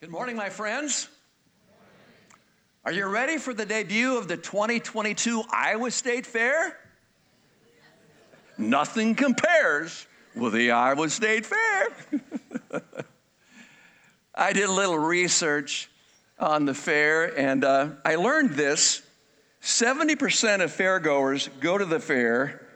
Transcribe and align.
Good 0.00 0.10
morning, 0.10 0.36
my 0.36 0.48
friends. 0.48 1.08
Are 2.84 2.92
you 2.92 3.06
ready 3.06 3.36
for 3.36 3.52
the 3.52 3.66
debut 3.66 4.16
of 4.16 4.28
the 4.28 4.36
2022 4.36 5.42
Iowa 5.50 5.90
State 5.90 6.24
Fair? 6.24 6.78
Nothing 8.56 9.16
compares 9.16 10.06
with 10.36 10.52
the 10.52 10.70
Iowa 10.70 11.08
State 11.08 11.44
Fair. 11.44 11.88
I 14.36 14.52
did 14.52 14.68
a 14.68 14.72
little 14.72 15.00
research 15.00 15.90
on 16.38 16.64
the 16.64 16.74
fair 16.74 17.36
and 17.36 17.64
uh, 17.64 17.88
I 18.04 18.14
learned 18.14 18.50
this 18.50 19.02
70% 19.62 20.62
of 20.62 20.72
fairgoers 20.72 21.48
go 21.58 21.76
to 21.76 21.84
the 21.84 21.98
fair 21.98 22.68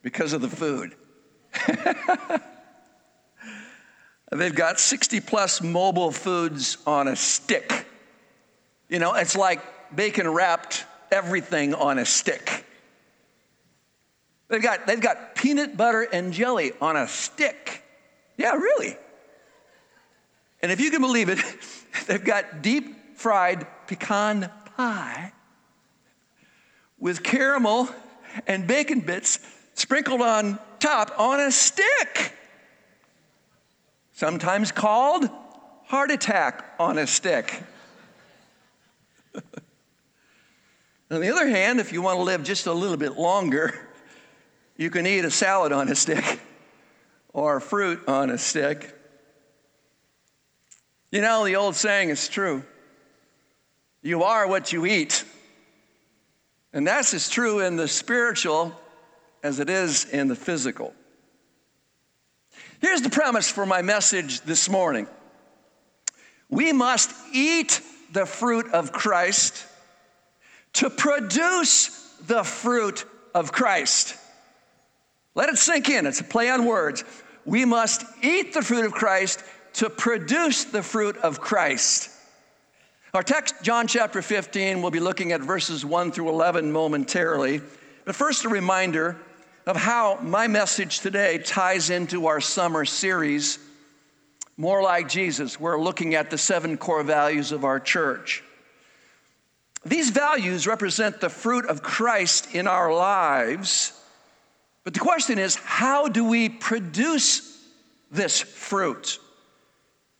because 0.00 0.32
of 0.32 0.40
the 0.40 0.48
food. 0.48 0.96
They've 4.30 4.54
got 4.54 4.78
60 4.78 5.20
plus 5.20 5.62
mobile 5.62 6.10
foods 6.10 6.76
on 6.86 7.08
a 7.08 7.16
stick. 7.16 7.86
You 8.88 8.98
know, 8.98 9.14
it's 9.14 9.36
like 9.36 9.60
bacon 9.94 10.28
wrapped 10.28 10.84
everything 11.10 11.74
on 11.74 11.98
a 11.98 12.04
stick. 12.04 12.64
They've 14.48 14.62
got, 14.62 14.86
they've 14.86 15.00
got 15.00 15.34
peanut 15.34 15.76
butter 15.76 16.02
and 16.02 16.32
jelly 16.32 16.72
on 16.80 16.96
a 16.96 17.08
stick. 17.08 17.82
Yeah, 18.36 18.54
really. 18.54 18.96
And 20.60 20.72
if 20.72 20.80
you 20.80 20.90
can 20.90 21.00
believe 21.00 21.28
it, 21.28 21.38
they've 22.06 22.24
got 22.24 22.62
deep 22.62 23.16
fried 23.16 23.66
pecan 23.86 24.50
pie 24.76 25.32
with 26.98 27.22
caramel 27.22 27.88
and 28.46 28.66
bacon 28.66 29.00
bits 29.00 29.38
sprinkled 29.74 30.20
on 30.20 30.58
top 30.80 31.18
on 31.18 31.40
a 31.40 31.50
stick 31.50 32.34
sometimes 34.18 34.72
called 34.72 35.30
heart 35.84 36.10
attack 36.10 36.74
on 36.80 36.98
a 36.98 37.06
stick. 37.06 37.62
on 41.08 41.20
the 41.20 41.30
other 41.30 41.46
hand, 41.46 41.78
if 41.78 41.92
you 41.92 42.02
want 42.02 42.18
to 42.18 42.24
live 42.24 42.42
just 42.42 42.66
a 42.66 42.72
little 42.72 42.96
bit 42.96 43.16
longer, 43.16 43.78
you 44.76 44.90
can 44.90 45.06
eat 45.06 45.24
a 45.24 45.30
salad 45.30 45.70
on 45.70 45.88
a 45.88 45.94
stick 45.94 46.40
or 47.32 47.60
fruit 47.60 48.08
on 48.08 48.30
a 48.30 48.38
stick. 48.38 48.92
You 51.12 51.20
know, 51.20 51.44
the 51.44 51.54
old 51.54 51.76
saying 51.76 52.08
is 52.08 52.28
true 52.28 52.64
you 54.02 54.24
are 54.24 54.48
what 54.48 54.72
you 54.72 54.84
eat. 54.84 55.24
And 56.72 56.84
that's 56.84 57.14
as 57.14 57.28
true 57.28 57.60
in 57.60 57.76
the 57.76 57.86
spiritual 57.86 58.74
as 59.44 59.60
it 59.60 59.70
is 59.70 60.06
in 60.06 60.26
the 60.26 60.36
physical. 60.36 60.92
Here's 62.80 63.02
the 63.02 63.10
premise 63.10 63.50
for 63.50 63.66
my 63.66 63.82
message 63.82 64.40
this 64.42 64.68
morning 64.68 65.08
we 66.48 66.72
must 66.72 67.12
eat 67.32 67.80
the 68.12 68.24
fruit 68.24 68.72
of 68.72 68.92
Christ 68.92 69.66
to 70.74 70.88
produce 70.88 71.88
the 72.26 72.44
fruit 72.44 73.04
of 73.34 73.52
Christ. 73.52 74.16
Let 75.34 75.48
it 75.48 75.58
sink 75.58 75.88
in. 75.88 76.06
It's 76.06 76.20
a 76.20 76.24
play 76.24 76.50
on 76.50 76.64
words. 76.64 77.04
We 77.44 77.64
must 77.64 78.04
eat 78.22 78.54
the 78.54 78.62
fruit 78.62 78.84
of 78.84 78.92
Christ 78.92 79.42
to 79.74 79.90
produce 79.90 80.64
the 80.64 80.82
fruit 80.82 81.16
of 81.18 81.40
Christ. 81.40 82.10
Our 83.12 83.22
text, 83.22 83.56
John 83.62 83.86
chapter 83.86 84.22
15, 84.22 84.82
we'll 84.82 84.90
be 84.90 85.00
looking 85.00 85.32
at 85.32 85.40
verses 85.40 85.84
1 85.84 86.12
through 86.12 86.28
11 86.28 86.70
momentarily. 86.70 87.60
But 88.04 88.14
first, 88.14 88.44
a 88.44 88.48
reminder 88.48 89.16
of 89.68 89.76
how 89.76 90.18
my 90.22 90.46
message 90.46 91.00
today 91.00 91.36
ties 91.36 91.90
into 91.90 92.26
our 92.26 92.40
summer 92.40 92.86
series, 92.86 93.58
More 94.56 94.82
Like 94.82 95.10
Jesus. 95.10 95.60
We're 95.60 95.78
looking 95.78 96.14
at 96.14 96.30
the 96.30 96.38
seven 96.38 96.78
core 96.78 97.02
values 97.02 97.52
of 97.52 97.66
our 97.66 97.78
church. 97.78 98.42
These 99.84 100.08
values 100.08 100.66
represent 100.66 101.20
the 101.20 101.28
fruit 101.28 101.66
of 101.66 101.82
Christ 101.82 102.54
in 102.54 102.66
our 102.66 102.90
lives. 102.90 103.92
But 104.84 104.94
the 104.94 105.00
question 105.00 105.38
is, 105.38 105.56
how 105.56 106.08
do 106.08 106.24
we 106.24 106.48
produce 106.48 107.62
this 108.10 108.40
fruit? 108.40 109.18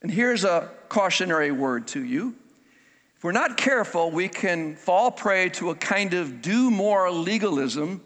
And 0.02 0.10
here's 0.10 0.44
a 0.44 0.68
cautionary 0.90 1.52
word 1.52 1.88
to 1.88 2.04
you. 2.04 2.34
If 3.16 3.24
we're 3.24 3.32
not 3.32 3.56
careful, 3.56 4.10
we 4.10 4.28
can 4.28 4.76
fall 4.76 5.10
prey 5.10 5.48
to 5.50 5.70
a 5.70 5.74
kind 5.74 6.12
of 6.12 6.42
do 6.42 6.70
more 6.70 7.10
legalism 7.10 8.02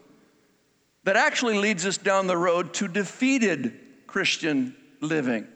that 1.04 1.16
actually 1.16 1.58
leads 1.58 1.86
us 1.86 1.96
down 1.96 2.26
the 2.26 2.36
road 2.36 2.74
to 2.74 2.88
defeated 2.88 3.78
Christian 4.06 4.76
living. 5.00 5.46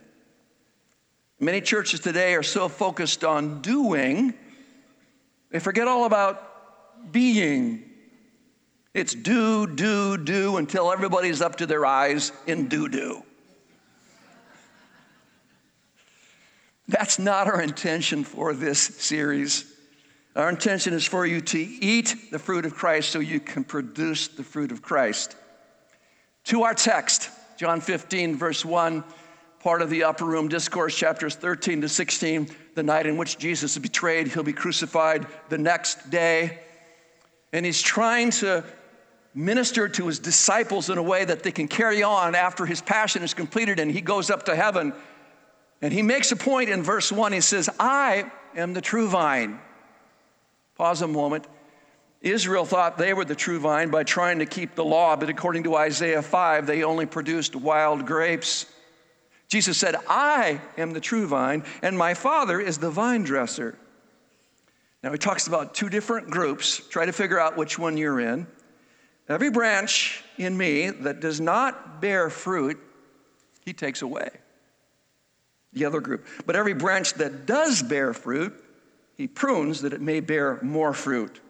Many 1.39 1.61
churches 1.61 2.01
today 2.01 2.35
are 2.35 2.43
so 2.43 2.69
focused 2.69 3.23
on 3.23 3.61
doing, 3.61 4.35
they 5.51 5.61
forget 5.61 5.87
all 5.87 6.05
about 6.05 7.13
being. 7.13 7.85
It's 8.95 9.15
do, 9.15 9.67
do, 9.67 10.17
do 10.17 10.57
until 10.57 10.91
everybody's 10.91 11.43
up 11.43 11.57
to 11.57 11.67
their 11.67 11.85
eyes 11.85 12.33
in 12.47 12.69
do, 12.69 12.89
do. 12.89 13.23
That's 16.89 17.19
not 17.19 17.47
our 17.47 17.61
intention 17.61 18.25
for 18.25 18.55
this 18.55 18.81
series. 18.81 19.71
Our 20.37 20.51
intention 20.51 20.93
is 20.93 21.07
for 21.07 21.25
you 21.25 21.41
to 21.41 21.59
eat 21.59 22.31
the 22.31 22.39
fruit 22.39 22.67
of 22.67 22.75
Christ 22.75 23.09
so 23.09 23.21
you 23.21 23.41
can 23.41 23.65
produce 23.65 24.29
the 24.29 24.43
fruit 24.43 24.71
of 24.71 24.83
Christ. 24.83 25.35
To 26.45 26.65
our 26.65 26.75
text, 26.75 27.31
John 27.57 27.81
15, 27.81 28.37
verse 28.37 28.63
1, 28.63 29.03
part 29.61 29.81
of 29.81 29.89
the 29.89 30.05
upper 30.05 30.27
room 30.27 30.49
discourse, 30.49 30.95
chapters 30.95 31.37
13 31.37 31.81
to 31.81 31.89
16, 31.89 32.51
the 32.75 32.83
night 32.83 33.07
in 33.07 33.17
which 33.17 33.39
Jesus 33.39 33.73
is 33.73 33.79
betrayed, 33.79 34.29
he'll 34.29 34.43
be 34.43 34.53
crucified 34.53 35.27
the 35.49 35.57
next 35.57 36.11
day. 36.11 36.59
And 37.55 37.65
he's 37.65 37.81
trying 37.81 38.31
to 38.33 38.63
minister 39.35 39.89
to 39.89 40.07
his 40.07 40.19
disciples 40.19 40.91
in 40.91 40.99
a 40.99 41.03
way 41.03 41.25
that 41.25 41.45
they 41.45 41.53
can 41.53 41.67
carry 41.67 42.03
on 42.03 42.35
after 42.35 42.67
his 42.67 42.83
passion 42.83 43.23
is 43.23 43.33
completed 43.33 43.81
and 43.81 43.91
he 43.91 44.03
goes 44.03 44.29
up 44.29 44.43
to 44.45 44.55
heaven. 44.55 44.93
And 45.81 45.95
he 45.95 46.03
makes 46.03 46.31
a 46.31 46.37
point 46.37 46.69
in 46.69 46.83
verse 46.83 47.11
1. 47.11 47.33
He 47.33 47.41
says, 47.41 47.71
I 47.81 48.31
am 48.55 48.75
the 48.75 48.83
true 48.83 49.09
vine. 49.09 49.61
Pause 50.77 51.03
a 51.03 51.09
moment. 51.09 51.47
Israel 52.21 52.65
thought 52.65 52.99
they 52.99 53.15
were 53.15 53.25
the 53.25 53.35
true 53.35 53.59
vine 53.59 53.91
by 53.91 54.03
trying 54.03 54.39
to 54.41 54.47
keep 54.47 54.75
the 54.75 54.85
law, 54.85 55.17
but 55.17 55.29
according 55.29 55.65
to 55.65 55.77
Isaiah 55.77 56.23
5, 56.23 56.67
they 56.67 56.83
only 56.83 57.07
produced 57.07 57.55
wild 57.55 58.07
grapes. 58.07 58.67
Jesus 59.49 59.79
said, 59.79 59.97
I 60.09 60.61
am 60.77 60.93
the 60.93 61.01
true 61.01 61.27
vine, 61.27 61.65
and 61.83 61.97
my 61.97 62.15
Father 62.15 62.61
is 62.61 62.79
the 62.79 62.91
vine 62.91 63.23
dresser. 63.23 63.79
Now, 65.03 65.13
he 65.13 65.19
talks 65.19 65.47
about 65.47 65.75
two 65.75 65.89
different 65.89 66.31
groups. 66.31 66.79
Try 66.89 67.07
to 67.07 67.13
figure 67.13 67.39
out 67.39 67.57
which 67.57 67.79
one 67.79 67.97
you're 67.97 68.19
in. 68.19 68.47
Every 69.29 69.51
branch 69.51 70.25
in 70.37 70.57
me 70.57 70.91
that 70.91 71.21
does 71.21 71.41
not 71.41 72.01
bear 72.01 72.29
fruit, 72.29 72.79
he 73.65 73.73
takes 73.73 74.03
away. 74.03 74.31
The 75.73 75.85
other 75.85 76.01
group. 76.01 76.27
But 76.45 76.57
every 76.57 76.75
branch 76.75 77.15
that 77.15 77.47
does 77.47 77.83
bear 77.83 78.15
fruit, 78.15 78.55
he 79.17 79.27
prunes 79.27 79.83
that 79.83 79.93
it 79.93 80.01
may 80.01 80.21
bear 80.21 80.59
more 80.63 80.93
fruit. 80.93 81.41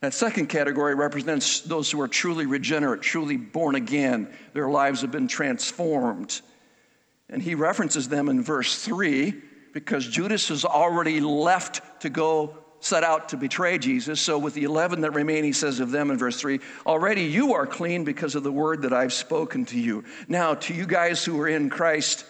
That 0.00 0.14
second 0.14 0.46
category 0.46 0.94
represents 0.94 1.60
those 1.60 1.90
who 1.90 2.00
are 2.00 2.08
truly 2.08 2.46
regenerate, 2.46 3.02
truly 3.02 3.36
born 3.36 3.74
again. 3.74 4.28
Their 4.52 4.68
lives 4.68 5.00
have 5.00 5.10
been 5.10 5.26
transformed. 5.26 6.40
And 7.28 7.42
he 7.42 7.54
references 7.54 8.08
them 8.08 8.28
in 8.28 8.42
verse 8.42 8.82
3 8.84 9.34
because 9.72 10.06
Judas 10.06 10.48
has 10.48 10.64
already 10.64 11.20
left 11.20 12.02
to 12.02 12.10
go 12.10 12.56
set 12.80 13.02
out 13.02 13.30
to 13.30 13.36
betray 13.36 13.76
Jesus. 13.78 14.20
So, 14.20 14.38
with 14.38 14.54
the 14.54 14.64
11 14.64 15.00
that 15.00 15.10
remain, 15.12 15.42
he 15.42 15.52
says 15.52 15.80
of 15.80 15.90
them 15.90 16.10
in 16.10 16.18
verse 16.18 16.40
3 16.40 16.60
Already 16.86 17.24
you 17.24 17.54
are 17.54 17.66
clean 17.66 18.04
because 18.04 18.34
of 18.34 18.44
the 18.44 18.52
word 18.52 18.82
that 18.82 18.92
I've 18.92 19.12
spoken 19.12 19.64
to 19.66 19.78
you. 19.78 20.04
Now, 20.28 20.54
to 20.54 20.74
you 20.74 20.86
guys 20.86 21.24
who 21.24 21.40
are 21.40 21.48
in 21.48 21.70
Christ, 21.70 22.24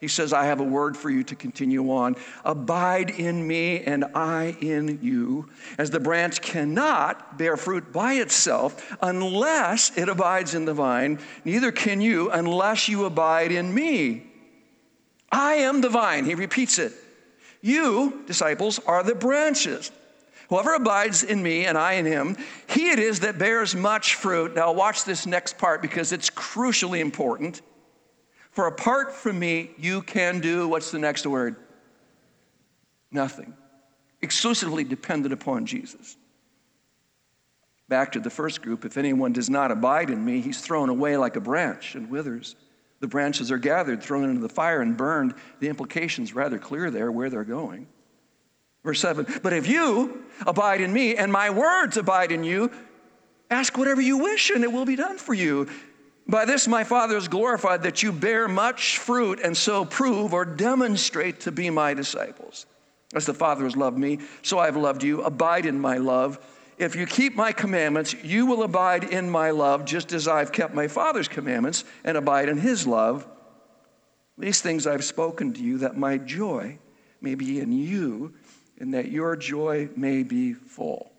he 0.00 0.08
says, 0.08 0.32
I 0.32 0.46
have 0.46 0.60
a 0.60 0.64
word 0.64 0.96
for 0.96 1.10
you 1.10 1.22
to 1.24 1.36
continue 1.36 1.92
on. 1.92 2.16
Abide 2.42 3.10
in 3.10 3.46
me 3.46 3.80
and 3.80 4.06
I 4.14 4.56
in 4.62 4.98
you, 5.02 5.50
as 5.76 5.90
the 5.90 6.00
branch 6.00 6.40
cannot 6.40 7.36
bear 7.36 7.58
fruit 7.58 7.92
by 7.92 8.14
itself 8.14 8.96
unless 9.02 9.96
it 9.98 10.08
abides 10.08 10.54
in 10.54 10.64
the 10.64 10.72
vine, 10.72 11.18
neither 11.44 11.70
can 11.70 12.00
you 12.00 12.30
unless 12.30 12.88
you 12.88 13.04
abide 13.04 13.52
in 13.52 13.74
me. 13.74 14.26
I 15.30 15.54
am 15.54 15.82
the 15.82 15.90
vine. 15.90 16.24
He 16.24 16.34
repeats 16.34 16.78
it. 16.78 16.94
You, 17.60 18.22
disciples, 18.26 18.78
are 18.78 19.02
the 19.02 19.14
branches. 19.14 19.92
Whoever 20.48 20.74
abides 20.74 21.22
in 21.22 21.42
me 21.42 21.66
and 21.66 21.76
I 21.76 21.92
in 21.92 22.06
him, 22.06 22.38
he 22.68 22.90
it 22.90 22.98
is 22.98 23.20
that 23.20 23.38
bears 23.38 23.76
much 23.76 24.14
fruit. 24.14 24.56
Now, 24.56 24.72
watch 24.72 25.04
this 25.04 25.26
next 25.26 25.58
part 25.58 25.82
because 25.82 26.10
it's 26.10 26.30
crucially 26.30 27.00
important. 27.00 27.60
For 28.50 28.66
apart 28.66 29.12
from 29.12 29.38
me, 29.38 29.70
you 29.78 30.02
can 30.02 30.40
do 30.40 30.68
what's 30.68 30.90
the 30.90 30.98
next 30.98 31.26
word? 31.26 31.56
Nothing. 33.10 33.54
Exclusively 34.22 34.84
dependent 34.84 35.32
upon 35.32 35.66
Jesus. 35.66 36.16
Back 37.88 38.12
to 38.12 38.20
the 38.20 38.30
first 38.30 38.62
group 38.62 38.84
if 38.84 38.96
anyone 38.96 39.32
does 39.32 39.50
not 39.50 39.70
abide 39.70 40.10
in 40.10 40.24
me, 40.24 40.40
he's 40.40 40.60
thrown 40.60 40.88
away 40.88 41.16
like 41.16 41.36
a 41.36 41.40
branch 41.40 41.94
and 41.94 42.10
withers. 42.10 42.54
The 43.00 43.08
branches 43.08 43.50
are 43.50 43.58
gathered, 43.58 44.02
thrown 44.02 44.28
into 44.28 44.42
the 44.42 44.48
fire, 44.48 44.82
and 44.82 44.96
burned. 44.96 45.34
The 45.58 45.68
implication's 45.68 46.34
rather 46.34 46.58
clear 46.58 46.90
there 46.90 47.10
where 47.10 47.30
they're 47.30 47.44
going. 47.44 47.86
Verse 48.84 49.00
7 49.00 49.26
But 49.42 49.52
if 49.52 49.66
you 49.66 50.24
abide 50.46 50.80
in 50.80 50.92
me 50.92 51.16
and 51.16 51.32
my 51.32 51.50
words 51.50 51.96
abide 51.96 52.30
in 52.30 52.44
you, 52.44 52.70
ask 53.50 53.76
whatever 53.76 54.00
you 54.00 54.18
wish 54.18 54.50
and 54.50 54.62
it 54.62 54.72
will 54.72 54.84
be 54.84 54.96
done 54.96 55.18
for 55.18 55.34
you. 55.34 55.68
By 56.26 56.44
this 56.44 56.68
my 56.68 56.84
Father 56.84 57.16
is 57.16 57.28
glorified 57.28 57.82
that 57.82 58.02
you 58.02 58.12
bear 58.12 58.46
much 58.46 58.98
fruit 58.98 59.40
and 59.42 59.56
so 59.56 59.84
prove 59.84 60.32
or 60.32 60.44
demonstrate 60.44 61.40
to 61.40 61.52
be 61.52 61.70
my 61.70 61.94
disciples. 61.94 62.66
As 63.14 63.26
the 63.26 63.34
Father 63.34 63.64
has 63.64 63.76
loved 63.76 63.98
me, 63.98 64.20
so 64.42 64.58
I 64.58 64.66
have 64.66 64.76
loved 64.76 65.02
you. 65.02 65.22
Abide 65.22 65.66
in 65.66 65.80
my 65.80 65.96
love. 65.96 66.38
If 66.78 66.94
you 66.94 67.04
keep 67.06 67.34
my 67.34 67.52
commandments, 67.52 68.14
you 68.22 68.46
will 68.46 68.62
abide 68.62 69.04
in 69.04 69.28
my 69.28 69.50
love, 69.50 69.84
just 69.84 70.12
as 70.12 70.28
I've 70.28 70.52
kept 70.52 70.72
my 70.72 70.88
Father's 70.88 71.28
commandments 71.28 71.84
and 72.04 72.16
abide 72.16 72.48
in 72.48 72.56
his 72.56 72.86
love. 72.86 73.26
These 74.38 74.62
things 74.62 74.86
I've 74.86 75.04
spoken 75.04 75.52
to 75.52 75.60
you, 75.60 75.78
that 75.78 75.96
my 75.96 76.16
joy 76.16 76.78
may 77.20 77.34
be 77.34 77.60
in 77.60 77.72
you, 77.72 78.32
and 78.78 78.94
that 78.94 79.10
your 79.10 79.36
joy 79.36 79.90
may 79.96 80.22
be 80.22 80.54
full. 80.54 81.09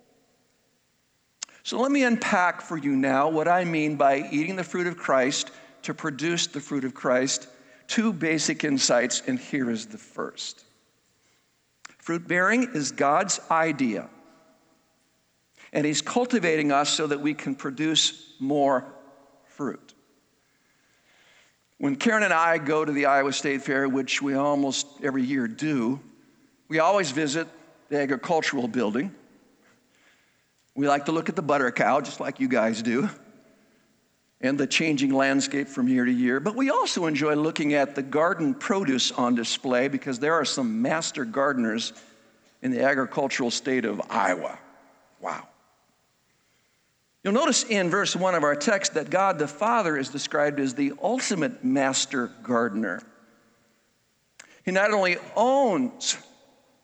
So 1.64 1.80
let 1.80 1.92
me 1.92 2.04
unpack 2.04 2.62
for 2.62 2.78
you 2.78 2.96
now 2.96 3.30
what 3.30 3.48
I 3.48 3.66
mean 3.66 3.96
by 3.96 4.28
eating 4.32 4.56
the 4.56 4.64
fruit 4.64 4.88
of 4.88 4.98
Christ 4.98 5.52
to 5.84 5.94
produce 5.94 6.48
the 6.48 6.60
fruit 6.60 6.84
of 6.84 6.94
Christ. 6.94 7.48
Two 7.88 8.14
basic 8.14 8.64
insights, 8.64 9.22
and 9.28 9.38
here 9.38 9.70
is 9.70 9.88
the 9.88 9.98
first. 9.98 10.64
Fruit 11.98 12.28
bearing 12.28 12.70
is 12.74 12.92
God's 12.92 13.40
idea, 13.52 14.10
and 15.72 15.86
He's 15.86 16.02
cultivating 16.02 16.72
us 16.72 16.90
so 16.90 17.06
that 17.08 17.22
we 17.22 17.34
can 17.34 17.54
produce 17.54 18.34
more 18.40 18.86
fruit. 19.46 19.94
When 21.78 21.96
Karen 21.96 22.24
and 22.24 22.34
I 22.34 22.58
go 22.58 22.86
to 22.86 22.92
the 22.92 23.06
Iowa 23.08 23.34
State 23.34 23.62
Fair, 23.62 23.88
which 23.90 24.22
we 24.22 24.34
almost 24.36 24.88
every 25.04 25.24
year 25.24 25.48
do, 25.48 26.00
we 26.70 26.80
always 26.80 27.12
visit 27.12 27.48
the 27.90 28.00
agricultural 28.00 28.68
building. 28.68 29.14
We 30.76 30.88
like 30.88 31.06
to 31.06 31.12
look 31.12 31.30
at 31.30 31.36
the 31.36 31.42
butter 31.42 31.72
cow, 31.72 32.02
just 32.02 32.20
like 32.20 32.40
you 32.40 32.48
guys 32.48 32.82
do, 32.82 33.10
and 34.40 34.58
the 34.58 34.68
changing 34.68 35.14
landscape 35.14 35.68
from 35.68 35.88
year 35.88 36.06
to 36.06 36.12
year. 36.12 36.40
But 36.40 36.56
we 36.56 36.70
also 36.70 37.06
enjoy 37.06 37.36
looking 37.36 37.74
at 37.74 37.96
the 37.96 38.02
garden 38.02 38.54
produce 38.54 39.12
on 39.12 39.36
display 39.36 39.88
because 39.88 40.20
there 40.20 40.34
are 40.34 40.46
some 40.46 40.82
master 40.82 41.26
gardeners 41.26 41.94
in 42.62 42.72
the 42.72 42.84
agricultural 42.84 43.52
state 43.52 43.86
of 43.86 44.02
Iowa. 44.10 44.58
Wow. 45.20 45.48
You'll 47.24 47.34
notice 47.34 47.64
in 47.64 47.90
verse 47.90 48.16
1 48.16 48.34
of 48.34 48.44
our 48.44 48.56
text 48.56 48.96
that 48.96 49.10
God 49.10 49.38
the 49.38 49.48
Father 49.48 49.96
is 49.98 50.10
described 50.10 50.60
as 50.60 50.74
the 50.74 50.94
ultimate 51.04 51.64
master 51.64 52.32
gardener. 52.42 53.04
He 54.66 54.72
not 54.72 54.92
only 54.92 55.18
owns 55.36 56.18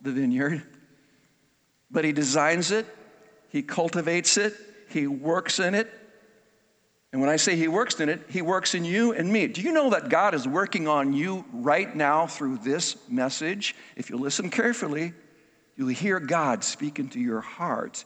the 0.02 0.12
vineyard, 0.12 0.64
but 1.90 2.06
he 2.06 2.12
designs 2.12 2.72
it, 2.72 2.86
he 3.58 3.64
cultivates 3.64 4.38
it, 4.38 4.54
he 4.88 5.08
works 5.08 5.58
in 5.60 5.74
it. 5.74 5.92
And 7.12 7.20
when 7.20 7.30
I 7.32 7.38
say 7.38 7.56
he 7.56 7.68
works 7.68 8.00
in 8.00 8.08
it, 8.08 8.22
he 8.30 8.44
works 8.44 8.76
in 8.76 8.86
you 8.86 9.14
and 9.14 9.34
me. 9.34 9.48
Do 9.48 9.62
you 9.62 9.72
know 9.72 9.90
that 9.90 10.10
God 10.10 10.36
is 10.36 10.48
working 10.48 10.88
on 10.88 11.12
you 11.12 11.44
right 11.52 11.96
now 11.96 12.28
through 12.28 12.60
this 12.60 12.98
message? 13.10 13.76
If 13.96 14.12
you 14.12 14.18
listen 14.18 14.52
carefully, 14.52 15.14
you'll 15.76 15.88
hear 15.88 16.20
God 16.20 16.64
speak 16.64 17.00
into 17.00 17.20
your 17.20 17.42
heart. 17.42 18.06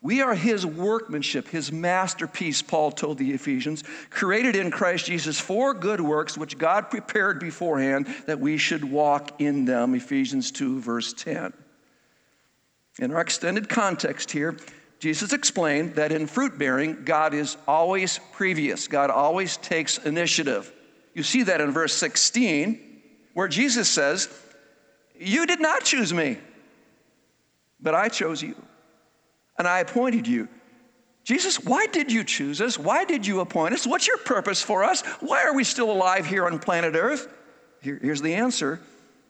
We 0.00 0.22
are 0.22 0.34
his 0.34 0.64
workmanship, 0.64 1.48
his 1.48 1.70
masterpiece, 1.70 2.62
Paul 2.62 2.92
told 2.92 3.18
the 3.18 3.32
Ephesians, 3.32 3.84
created 4.08 4.56
in 4.56 4.70
Christ 4.70 5.04
Jesus 5.04 5.38
for 5.38 5.74
good 5.74 6.00
works, 6.00 6.38
which 6.38 6.56
God 6.56 6.88
prepared 6.88 7.38
beforehand 7.38 8.06
that 8.24 8.40
we 8.40 8.56
should 8.56 8.84
walk 8.84 9.42
in 9.42 9.66
them. 9.66 9.94
Ephesians 9.94 10.50
2, 10.52 10.80
verse 10.80 11.12
10. 11.12 11.52
In 12.98 13.12
our 13.12 13.20
extended 13.20 13.68
context 13.68 14.30
here, 14.30 14.56
Jesus 14.98 15.32
explained 15.32 15.96
that 15.96 16.12
in 16.12 16.26
fruit 16.26 16.58
bearing, 16.58 17.04
God 17.04 17.34
is 17.34 17.56
always 17.68 18.18
previous, 18.32 18.88
God 18.88 19.10
always 19.10 19.56
takes 19.58 19.98
initiative. 19.98 20.72
You 21.14 21.22
see 21.22 21.44
that 21.44 21.60
in 21.60 21.72
verse 21.72 21.92
16, 21.94 22.80
where 23.34 23.48
Jesus 23.48 23.88
says, 23.88 24.28
You 25.18 25.46
did 25.46 25.60
not 25.60 25.84
choose 25.84 26.12
me, 26.12 26.38
but 27.80 27.94
I 27.94 28.08
chose 28.08 28.42
you, 28.42 28.54
and 29.58 29.68
I 29.68 29.80
appointed 29.80 30.26
you. 30.26 30.48
Jesus, 31.24 31.62
why 31.64 31.86
did 31.86 32.12
you 32.12 32.22
choose 32.22 32.60
us? 32.60 32.78
Why 32.78 33.04
did 33.04 33.26
you 33.26 33.40
appoint 33.40 33.74
us? 33.74 33.84
What's 33.84 34.06
your 34.06 34.18
purpose 34.18 34.62
for 34.62 34.84
us? 34.84 35.02
Why 35.20 35.42
are 35.42 35.54
we 35.54 35.64
still 35.64 35.90
alive 35.90 36.24
here 36.24 36.46
on 36.46 36.60
planet 36.60 36.94
Earth? 36.94 37.26
Here, 37.82 37.98
here's 38.00 38.22
the 38.22 38.34
answer 38.34 38.80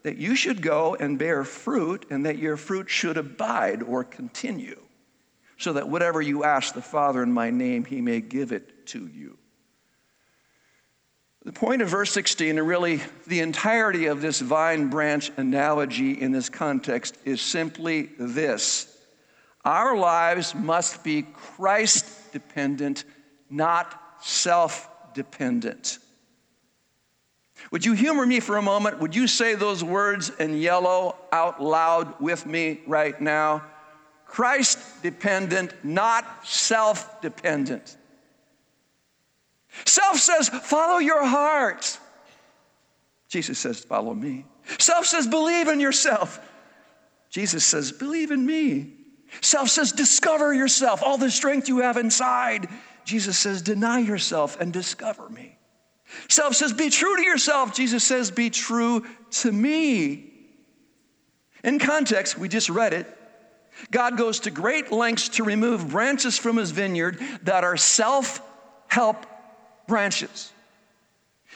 that 0.02 0.18
you 0.18 0.36
should 0.36 0.62
go 0.62 0.94
and 0.94 1.18
bear 1.18 1.42
fruit 1.42 2.06
and 2.10 2.26
that 2.26 2.38
your 2.38 2.56
fruit 2.56 2.88
should 2.90 3.16
abide 3.16 3.82
or 3.82 4.04
continue, 4.04 4.78
so 5.58 5.73
that 5.75 5.88
whatever 5.88 6.20
you 6.20 6.44
ask 6.44 6.75
the 6.75 6.82
Father 6.82 7.23
in 7.23 7.32
my 7.32 7.50
name, 7.50 7.85
he 7.85 8.00
may 8.00 8.20
give 8.20 8.53
it 8.53 8.87
to 8.88 9.06
you. 9.06 9.38
The 11.44 11.53
point 11.53 11.81
of 11.81 11.88
verse 11.88 12.11
16, 12.11 12.58
and 12.58 12.67
really 12.67 13.00
the 13.29 13.38
entirety 13.38 14.06
of 14.06 14.20
this 14.20 14.41
vine 14.41 14.88
branch 14.88 15.31
analogy 15.37 16.20
in 16.20 16.32
this 16.32 16.49
context, 16.49 17.17
is 17.25 17.41
simply 17.41 18.11
this 18.19 18.93
Our 19.64 19.97
lives 19.97 20.56
must 20.56 21.05
be 21.05 21.23
Christ 21.23 22.32
dependent, 22.32 23.05
not 23.49 24.00
self 24.23 24.91
dependent. 25.14 25.99
Would 27.70 27.85
you 27.85 27.93
humor 27.93 28.26
me 28.26 28.41
for 28.41 28.56
a 28.56 28.62
moment? 28.62 28.99
Would 29.00 29.14
you 29.14 29.26
say 29.26 29.55
those 29.55 29.82
words 29.82 30.31
in 30.31 30.59
yellow 30.59 31.17
out 31.32 31.62
loud 31.62 32.20
with 32.20 32.44
me 32.44 32.81
right 32.87 33.19
now? 33.20 33.62
Christ 34.26 34.78
dependent, 35.02 35.73
not 35.84 36.46
self 36.46 37.20
dependent. 37.23 37.96
Self 39.84 40.19
says, 40.19 40.49
follow 40.49 40.99
your 40.99 41.25
heart. 41.25 41.99
Jesus 43.28 43.58
says, 43.58 43.81
follow 43.81 44.14
me. 44.14 44.44
Self 44.78 45.06
says, 45.06 45.26
believe 45.26 45.69
in 45.69 45.81
yourself. 45.81 46.40
Jesus 47.31 47.64
says, 47.64 47.93
believe 47.93 48.31
in 48.31 48.44
me. 48.44 48.93
Self 49.40 49.69
says, 49.69 49.93
discover 49.93 50.55
yourself, 50.55 51.02
all 51.02 51.19
the 51.19 51.31
strength 51.31 51.69
you 51.69 51.78
have 51.78 51.96
inside. 51.96 52.69
Jesus 53.05 53.38
says, 53.38 53.62
deny 53.62 53.99
yourself 53.99 54.61
and 54.61 54.73
discover 54.73 55.28
me. 55.28 55.56
Self 56.28 56.55
says, 56.55 56.73
be 56.73 56.88
true 56.90 57.17
to 57.17 57.23
yourself. 57.23 57.75
Jesus 57.75 58.05
says, 58.05 58.31
be 58.31 58.50
true 58.50 59.05
to 59.31 59.52
me. 59.52 60.32
In 61.64 61.78
context, 61.78 62.38
we 62.38 62.49
just 62.49 62.69
read 62.70 62.93
it. 62.93 63.12
God 63.90 64.16
goes 64.16 64.40
to 64.40 64.50
great 64.50 64.90
lengths 64.92 65.28
to 65.30 65.45
remove 65.45 65.88
branches 65.88 66.38
from 66.38 66.56
his 66.56 66.71
vineyard 66.71 67.21
that 67.42 67.64
are 67.64 67.76
self 67.76 68.40
help 68.88 69.26
branches. 69.87 70.52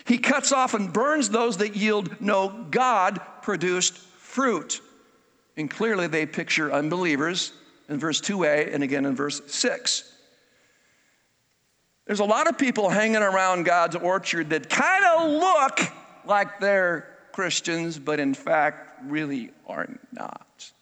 He 0.05 0.19
cuts 0.19 0.53
off 0.53 0.75
and 0.75 0.93
burns 0.93 1.31
those 1.31 1.59
that 1.59 1.77
yield 1.77 2.21
no 2.21 2.67
God 2.71 3.21
produced 3.43 3.97
fruit. 3.97 4.81
And 5.57 5.71
clearly 5.71 6.07
they 6.07 6.27
picture 6.27 6.73
unbelievers 6.73 7.53
in 7.89 7.99
verse 7.99 8.21
2a 8.21 8.73
and 8.73 8.83
again 8.83 9.05
in 9.05 9.15
verse 9.15 9.43
6. 9.47 10.11
There's 12.07 12.21
a 12.21 12.25
lot 12.25 12.49
of 12.49 12.59
people 12.59 12.89
hanging 12.89 13.23
around 13.23 13.65
God's 13.65 13.97
orchard 13.97 14.51
that 14.51 14.69
kind 14.69 15.05
of 15.05 15.31
look 15.31 15.81
like 16.25 16.61
they're 16.61 17.07
Christians, 17.33 17.99
but 17.99 18.19
in 18.19 18.35
fact 18.35 19.05
really 19.05 19.51
are 19.67 19.89
not. 20.13 20.73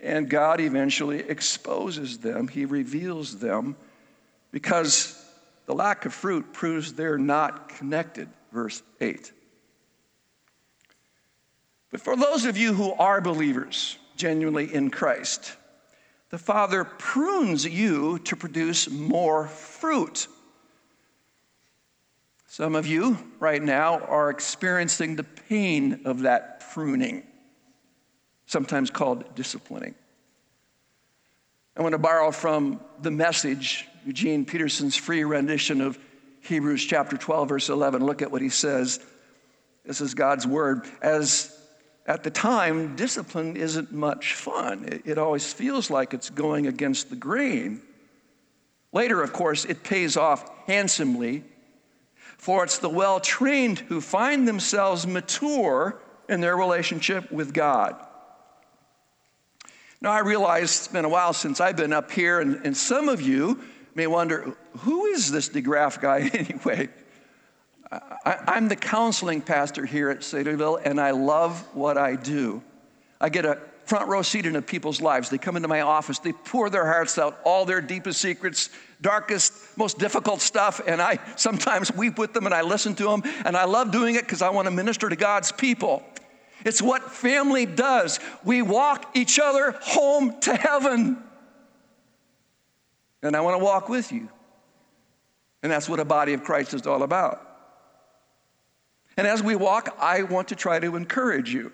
And 0.00 0.28
God 0.28 0.60
eventually 0.60 1.20
exposes 1.20 2.18
them, 2.18 2.48
He 2.48 2.64
reveals 2.64 3.38
them, 3.38 3.76
because 4.52 5.20
the 5.66 5.74
lack 5.74 6.04
of 6.06 6.14
fruit 6.14 6.52
proves 6.52 6.92
they're 6.94 7.18
not 7.18 7.68
connected. 7.68 8.28
Verse 8.52 8.82
8. 9.00 9.32
But 11.90 12.00
for 12.00 12.16
those 12.16 12.44
of 12.44 12.56
you 12.56 12.74
who 12.74 12.92
are 12.92 13.20
believers, 13.20 13.98
genuinely 14.16 14.72
in 14.72 14.90
Christ, 14.90 15.54
the 16.30 16.38
Father 16.38 16.84
prunes 16.84 17.64
you 17.64 18.18
to 18.20 18.36
produce 18.36 18.90
more 18.90 19.46
fruit. 19.46 20.28
Some 22.46 22.74
of 22.74 22.86
you 22.86 23.18
right 23.38 23.62
now 23.62 24.00
are 24.00 24.30
experiencing 24.30 25.16
the 25.16 25.24
pain 25.24 26.00
of 26.04 26.20
that 26.20 26.60
pruning, 26.72 27.22
sometimes 28.48 28.90
called 28.90 29.34
disciplining. 29.36 29.94
I 31.76 31.82
want 31.82 31.92
to 31.92 31.98
borrow 31.98 32.32
from 32.32 32.80
the 33.00 33.10
message, 33.10 33.86
Eugene 34.04 34.44
Peterson's 34.44 34.96
free 34.96 35.22
rendition 35.22 35.80
of 35.80 35.98
Hebrews 36.40 36.84
chapter 36.84 37.16
12, 37.16 37.48
verse 37.48 37.68
11. 37.68 38.04
Look 38.04 38.22
at 38.22 38.32
what 38.32 38.42
he 38.42 38.48
says. 38.48 39.00
This 39.84 40.00
is 40.00 40.14
God's 40.14 40.46
word. 40.46 40.86
As 41.02 41.54
at 42.06 42.24
the 42.24 42.30
time, 42.30 42.96
discipline 42.96 43.56
isn't 43.56 43.92
much 43.92 44.34
fun. 44.34 44.86
It, 44.86 45.02
it, 45.04 45.18
always 45.18 45.52
feels 45.52 45.90
like 45.90 46.14
it's 46.14 46.30
going 46.30 46.66
against 46.66 47.10
the 47.10 47.16
grain. 47.16 47.82
Later, 48.92 49.22
of 49.22 49.34
course, 49.34 49.66
it 49.66 49.84
pays 49.84 50.16
off 50.16 50.50
handsomely. 50.66 51.44
For 52.38 52.64
it's 52.64 52.78
the 52.78 52.88
well 52.88 53.20
trained 53.20 53.80
who 53.80 54.00
find 54.00 54.48
themselves 54.48 55.06
mature 55.06 56.00
in 56.30 56.40
their 56.40 56.56
relationship 56.56 57.30
with 57.30 57.52
God. 57.52 57.94
Now, 60.00 60.12
I 60.12 60.20
realize 60.20 60.76
it's 60.76 60.88
been 60.88 61.04
a 61.04 61.08
while 61.08 61.32
since 61.32 61.60
I've 61.60 61.76
been 61.76 61.92
up 61.92 62.10
here, 62.12 62.40
and, 62.40 62.64
and 62.64 62.76
some 62.76 63.08
of 63.08 63.20
you 63.20 63.60
may 63.96 64.06
wonder 64.06 64.56
who 64.78 65.06
is 65.06 65.30
this 65.30 65.48
DeGraff 65.48 66.00
guy 66.00 66.20
anyway? 66.32 66.88
I, 67.90 68.56
am 68.56 68.68
the 68.68 68.76
counseling 68.76 69.40
pastor 69.40 69.84
here 69.84 70.10
at 70.10 70.22
Cedarville, 70.22 70.76
and 70.76 71.00
I 71.00 71.10
love 71.12 71.66
what 71.74 71.98
I 71.98 72.14
do. 72.14 72.62
I 73.20 73.28
get 73.28 73.44
a 73.44 73.58
front 73.86 74.08
row 74.08 74.22
seat 74.22 74.44
into 74.46 74.60
people's 74.60 75.00
lives. 75.00 75.30
They 75.30 75.38
come 75.38 75.56
into 75.56 75.68
my 75.68 75.80
office, 75.80 76.18
they 76.18 76.32
pour 76.32 76.70
their 76.70 76.84
hearts 76.84 77.18
out, 77.18 77.40
all 77.44 77.64
their 77.64 77.80
deepest 77.80 78.20
secrets, 78.20 78.68
darkest, 79.00 79.52
most 79.76 79.98
difficult 79.98 80.42
stuff, 80.42 80.80
and 80.86 81.00
I 81.00 81.18
sometimes 81.36 81.92
weep 81.92 82.18
with 82.18 82.34
them 82.34 82.46
and 82.46 82.54
I 82.54 82.60
listen 82.60 82.94
to 82.96 83.04
them, 83.04 83.22
and 83.44 83.56
I 83.56 83.64
love 83.64 83.90
doing 83.90 84.14
it 84.14 84.22
because 84.22 84.42
I 84.42 84.50
want 84.50 84.66
to 84.66 84.70
minister 84.70 85.08
to 85.08 85.16
God's 85.16 85.50
people. 85.50 86.04
It's 86.64 86.82
what 86.82 87.10
family 87.10 87.66
does. 87.66 88.20
We 88.44 88.62
walk 88.62 89.16
each 89.16 89.38
other 89.38 89.72
home 89.80 90.38
to 90.40 90.54
heaven. 90.54 91.22
And 93.22 93.36
I 93.36 93.40
want 93.40 93.58
to 93.58 93.64
walk 93.64 93.88
with 93.88 94.12
you. 94.12 94.28
And 95.62 95.72
that's 95.72 95.88
what 95.88 96.00
a 96.00 96.04
body 96.04 96.34
of 96.34 96.44
Christ 96.44 96.74
is 96.74 96.86
all 96.86 97.02
about. 97.02 97.44
And 99.16 99.26
as 99.26 99.42
we 99.42 99.56
walk, 99.56 99.96
I 99.98 100.22
want 100.22 100.48
to 100.48 100.56
try 100.56 100.78
to 100.78 100.94
encourage 100.94 101.52
you. 101.52 101.72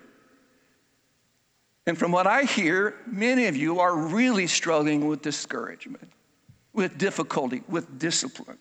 And 1.85 1.97
from 1.97 2.11
what 2.11 2.25
I 2.25 2.43
hear, 2.43 2.95
many 3.05 3.45
of 3.45 3.55
you 3.55 3.79
are 3.79 3.95
really 3.95 4.47
struggling 4.47 5.07
with 5.07 5.21
discouragement, 5.21 6.11
with 6.73 6.97
difficulty, 6.97 7.61
with 7.69 7.99
discipline. 7.99 8.57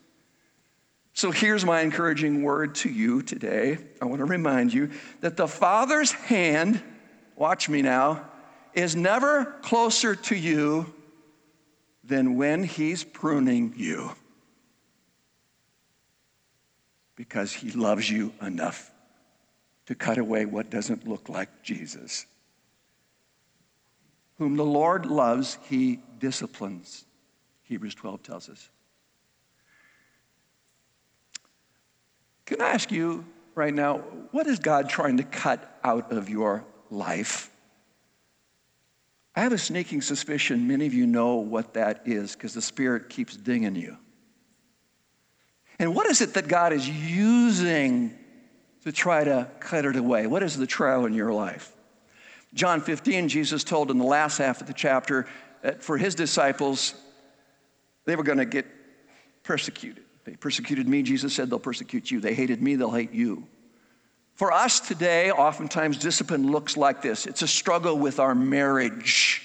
So 1.17 1.31
here's 1.31 1.65
my 1.65 1.83
encouraging 1.83 2.43
word 2.43 2.75
to 2.77 2.91
you 2.91 3.23
today. 3.23 3.79
I 4.03 4.05
want 4.05 4.19
to 4.19 4.25
remind 4.25 4.75
you 4.75 4.91
that 5.21 5.37
the 5.37 5.47
Father's 5.47 6.11
hand, 6.11 6.83
watch 7.37 7.69
me 7.69 7.83
now, 7.83 8.29
is 8.75 8.97
never 8.97 9.45
closer 9.63 10.17
to 10.17 10.35
you 10.35 10.93
than 12.03 12.37
when 12.37 12.65
He's 12.65 13.05
pruning 13.05 13.75
you. 13.77 14.11
Because 17.15 17.53
He 17.53 17.71
loves 17.71 18.11
you 18.11 18.33
enough 18.43 18.91
to 19.87 19.95
cut 19.95 20.19
away 20.19 20.47
what 20.47 20.69
doesn't 20.69 21.07
look 21.07 21.29
like 21.29 21.63
Jesus. 21.63 22.27
Whom 24.39 24.57
the 24.57 24.65
Lord 24.65 25.07
loves, 25.07 25.59
He 25.69 26.01
disciplines, 26.19 27.05
Hebrews 27.63 27.95
12 27.95 28.25
tells 28.25 28.49
us. 28.49 28.69
Can 32.55 32.63
I 32.63 32.71
ask 32.71 32.93
you 32.93 33.25
right 33.57 33.75
now, 33.75 33.99
what 34.31 34.47
is 34.47 34.61
God 34.61 34.89
trying 34.89 35.17
to 35.17 35.25
cut 35.25 35.77
out 35.83 36.13
of 36.13 36.29
your 36.29 36.65
life? 36.89 37.51
I 39.35 39.41
have 39.41 39.53
a 39.53 39.59
sneaking 39.59 40.03
suspicion 40.03 40.69
many 40.69 40.87
of 40.87 40.95
you 40.95 41.05
know 41.05 41.35
what 41.35 41.75
that 41.75 42.03
is 42.05 42.35
because 42.35 42.55
the 42.55 42.63
Spirit 42.63 43.09
keeps 43.09 43.37
dinging 43.37 43.75
you. 43.75 43.97
And 45.81 45.97
what 45.97 46.07
is 46.07 46.21
it 46.21 46.35
that 46.35 46.47
God 46.47 46.73
is 46.73 46.89
using 46.89 48.17
to 48.85 48.93
try 48.93 49.25
to 49.25 49.51
cut 49.59 49.85
it 49.85 49.97
away? 49.97 50.29
What 50.29 50.45
is 50.45 50.57
the 50.57 50.69
trial 50.69 51.07
in 51.07 51.13
your 51.13 51.33
life? 51.33 51.75
John 52.55 52.81
15, 52.81 53.29
Jesus 53.29 53.65
told 53.65 53.91
in 53.91 53.99
the 53.99 54.05
last 54.05 54.39
half 54.39 54.61
of 54.61 54.69
the 54.69 54.75
chapter 54.75 55.27
that 55.63 55.83
for 55.83 55.99
his 55.99 56.15
disciples, 56.15 56.95
they 58.05 58.15
were 58.15 58.23
going 58.23 58.39
to 58.39 58.45
get 58.45 58.67
persecuted. 59.43 60.04
They 60.25 60.37
persecuted 60.37 60.89
me, 60.89 61.03
Jesus 61.03 61.35
said, 61.35 61.51
they'll 61.51 61.59
persecute 61.59 62.11
you. 62.11 62.21
They 62.21 62.35
hated 62.35 62.63
me, 62.63 62.77
they'll 62.77 62.91
hate 62.91 63.13
you. 63.13 63.47
For 64.35 64.51
us 64.51 64.81
today, 64.81 65.31
oftentimes 65.31 65.99
discipline 65.99 66.51
looks 66.51 66.77
like 66.77 67.03
this 67.03 67.27
it's 67.27 67.43
a 67.43 67.49
struggle 67.49 67.99
with 67.99 68.19
our 68.19 68.35
marriage, 68.35 69.43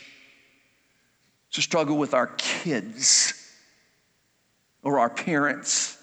it's 1.50 1.60
a 1.60 1.62
struggle 1.62 1.98
with 1.98 2.14
our 2.14 2.28
kids 2.38 3.34
or 4.82 5.00
our 5.00 5.10
parents, 5.10 5.98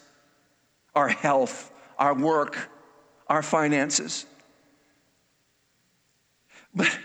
our 0.94 1.08
health, 1.08 1.72
our 1.98 2.14
work, 2.14 2.70
our 3.26 3.42
finances. 3.42 4.26
But 6.74 6.96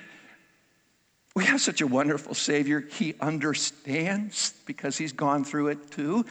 we 1.34 1.46
have 1.46 1.62
such 1.62 1.80
a 1.80 1.88
wonderful 1.88 2.34
Savior. 2.34 2.82
He 2.82 3.16
understands 3.22 4.54
because 4.66 4.98
He's 4.98 5.13
gone 5.13 5.46
through 5.46 5.70
it 5.70 5.92
too. 5.92 6.25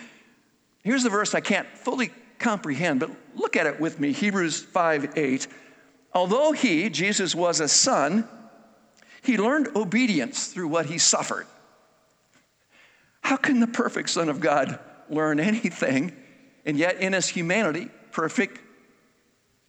Here's 0.83 1.03
the 1.03 1.11
verse 1.11 1.35
I 1.35 1.41
can't 1.41 1.69
fully 1.69 2.11
comprehend, 2.39 3.01
but 3.01 3.11
look 3.35 3.57
at 3.57 3.67
it 3.67 3.81
with 3.81 4.01
me 4.01 4.13
Hebrews 4.13 4.61
5 4.61 5.17
8. 5.17 5.47
Although 6.13 6.53
he, 6.53 6.91
Jesus, 6.91 7.35
was 7.35 7.61
a 7.61 7.69
son, 7.69 8.29
he 9.23 9.39
learned 9.39 9.77
obedience 9.77 10.49
through 10.49 10.69
what 10.69 10.87
he 10.87 10.99
suffered. 10.99 11.47
How 13.21 13.37
can 13.37 13.61
the 13.61 13.67
perfect 13.67 14.11
Son 14.11 14.29
of 14.29 14.41
God 14.41 14.79
learn 15.09 15.39
anything, 15.41 16.13
and 16.65 16.77
yet 16.77 16.97
in 17.01 17.13
his 17.13 17.29
humanity, 17.29 17.89
perfect 18.13 18.61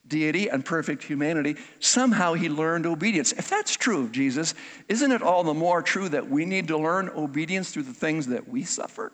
deity 0.07 0.49
and 0.49 0.65
perfect 0.65 1.03
humanity, 1.03 1.57
somehow 1.79 2.33
he 2.33 2.49
learned 2.49 2.85
obedience? 2.85 3.33
If 3.33 3.49
that's 3.49 3.75
true 3.75 4.03
of 4.03 4.11
Jesus, 4.11 4.55
isn't 4.87 5.11
it 5.11 5.21
all 5.21 5.43
the 5.43 5.53
more 5.53 5.81
true 5.81 6.09
that 6.09 6.29
we 6.29 6.45
need 6.45 6.69
to 6.69 6.77
learn 6.77 7.09
obedience 7.09 7.71
through 7.71 7.83
the 7.83 7.93
things 7.93 8.27
that 8.27 8.47
we 8.47 8.63
suffer? 8.63 9.11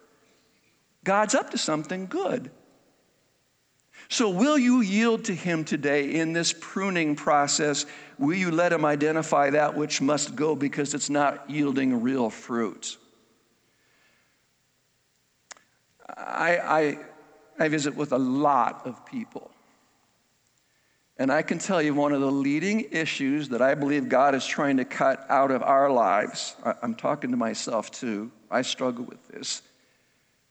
God's 1.08 1.36
up 1.36 1.52
to 1.52 1.58
something 1.58 2.08
good. 2.08 2.52
So, 4.10 4.30
will 4.30 4.58
you 4.58 4.82
yield 4.82 5.24
to 5.26 5.34
Him 5.34 5.64
today 5.64 6.16
in 6.16 6.34
this 6.34 6.52
pruning 6.52 7.16
process? 7.16 7.86
Will 8.20 8.36
you 8.36 8.52
let 8.52 8.74
Him 8.74 8.84
identify 8.84 9.52
that 9.52 9.78
which 9.78 10.02
must 10.02 10.36
go 10.36 10.54
because 10.54 10.94
it's 10.94 11.10
not 11.10 11.50
yielding 11.50 12.02
real 12.02 12.30
fruit? 12.30 12.98
I, 16.10 16.58
I, 16.58 17.00
I 17.58 17.70
visit 17.70 17.96
with 17.96 18.12
a 18.12 18.18
lot 18.18 18.86
of 18.86 19.06
people. 19.06 19.50
And 21.18 21.32
I 21.32 21.42
can 21.42 21.58
tell 21.58 21.82
you 21.82 21.94
one 21.94 22.12
of 22.12 22.20
the 22.20 22.32
leading 22.32 22.82
issues 22.92 23.48
that 23.50 23.62
I 23.62 23.76
believe 23.76 24.10
God 24.10 24.36
is 24.36 24.46
trying 24.46 24.76
to 24.76 24.86
cut 24.86 25.26
out 25.30 25.52
of 25.52 25.64
our 25.64 25.90
lives. 25.90 26.58
I'm 26.82 26.96
talking 26.96 27.32
to 27.32 27.38
myself 27.38 27.92
too. 27.92 28.30
I 28.52 28.62
struggle 28.62 29.06
with 29.06 29.26
this 29.30 29.62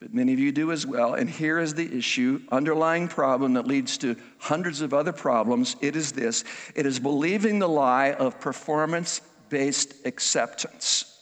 but 0.00 0.12
many 0.12 0.32
of 0.32 0.38
you 0.38 0.52
do 0.52 0.72
as 0.72 0.86
well. 0.86 1.14
And 1.14 1.28
here 1.28 1.58
is 1.58 1.74
the 1.74 1.96
issue 1.96 2.42
underlying 2.52 3.08
problem 3.08 3.54
that 3.54 3.66
leads 3.66 3.96
to 3.98 4.16
hundreds 4.38 4.82
of 4.82 4.92
other 4.92 5.12
problems. 5.12 5.76
It 5.80 5.96
is 5.96 6.12
this 6.12 6.44
it 6.74 6.86
is 6.86 6.98
believing 6.98 7.58
the 7.58 7.68
lie 7.68 8.12
of 8.12 8.38
performance 8.40 9.20
based 9.48 9.94
acceptance, 10.04 11.18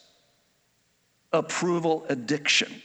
approval 1.32 2.04
addiction. 2.08 2.82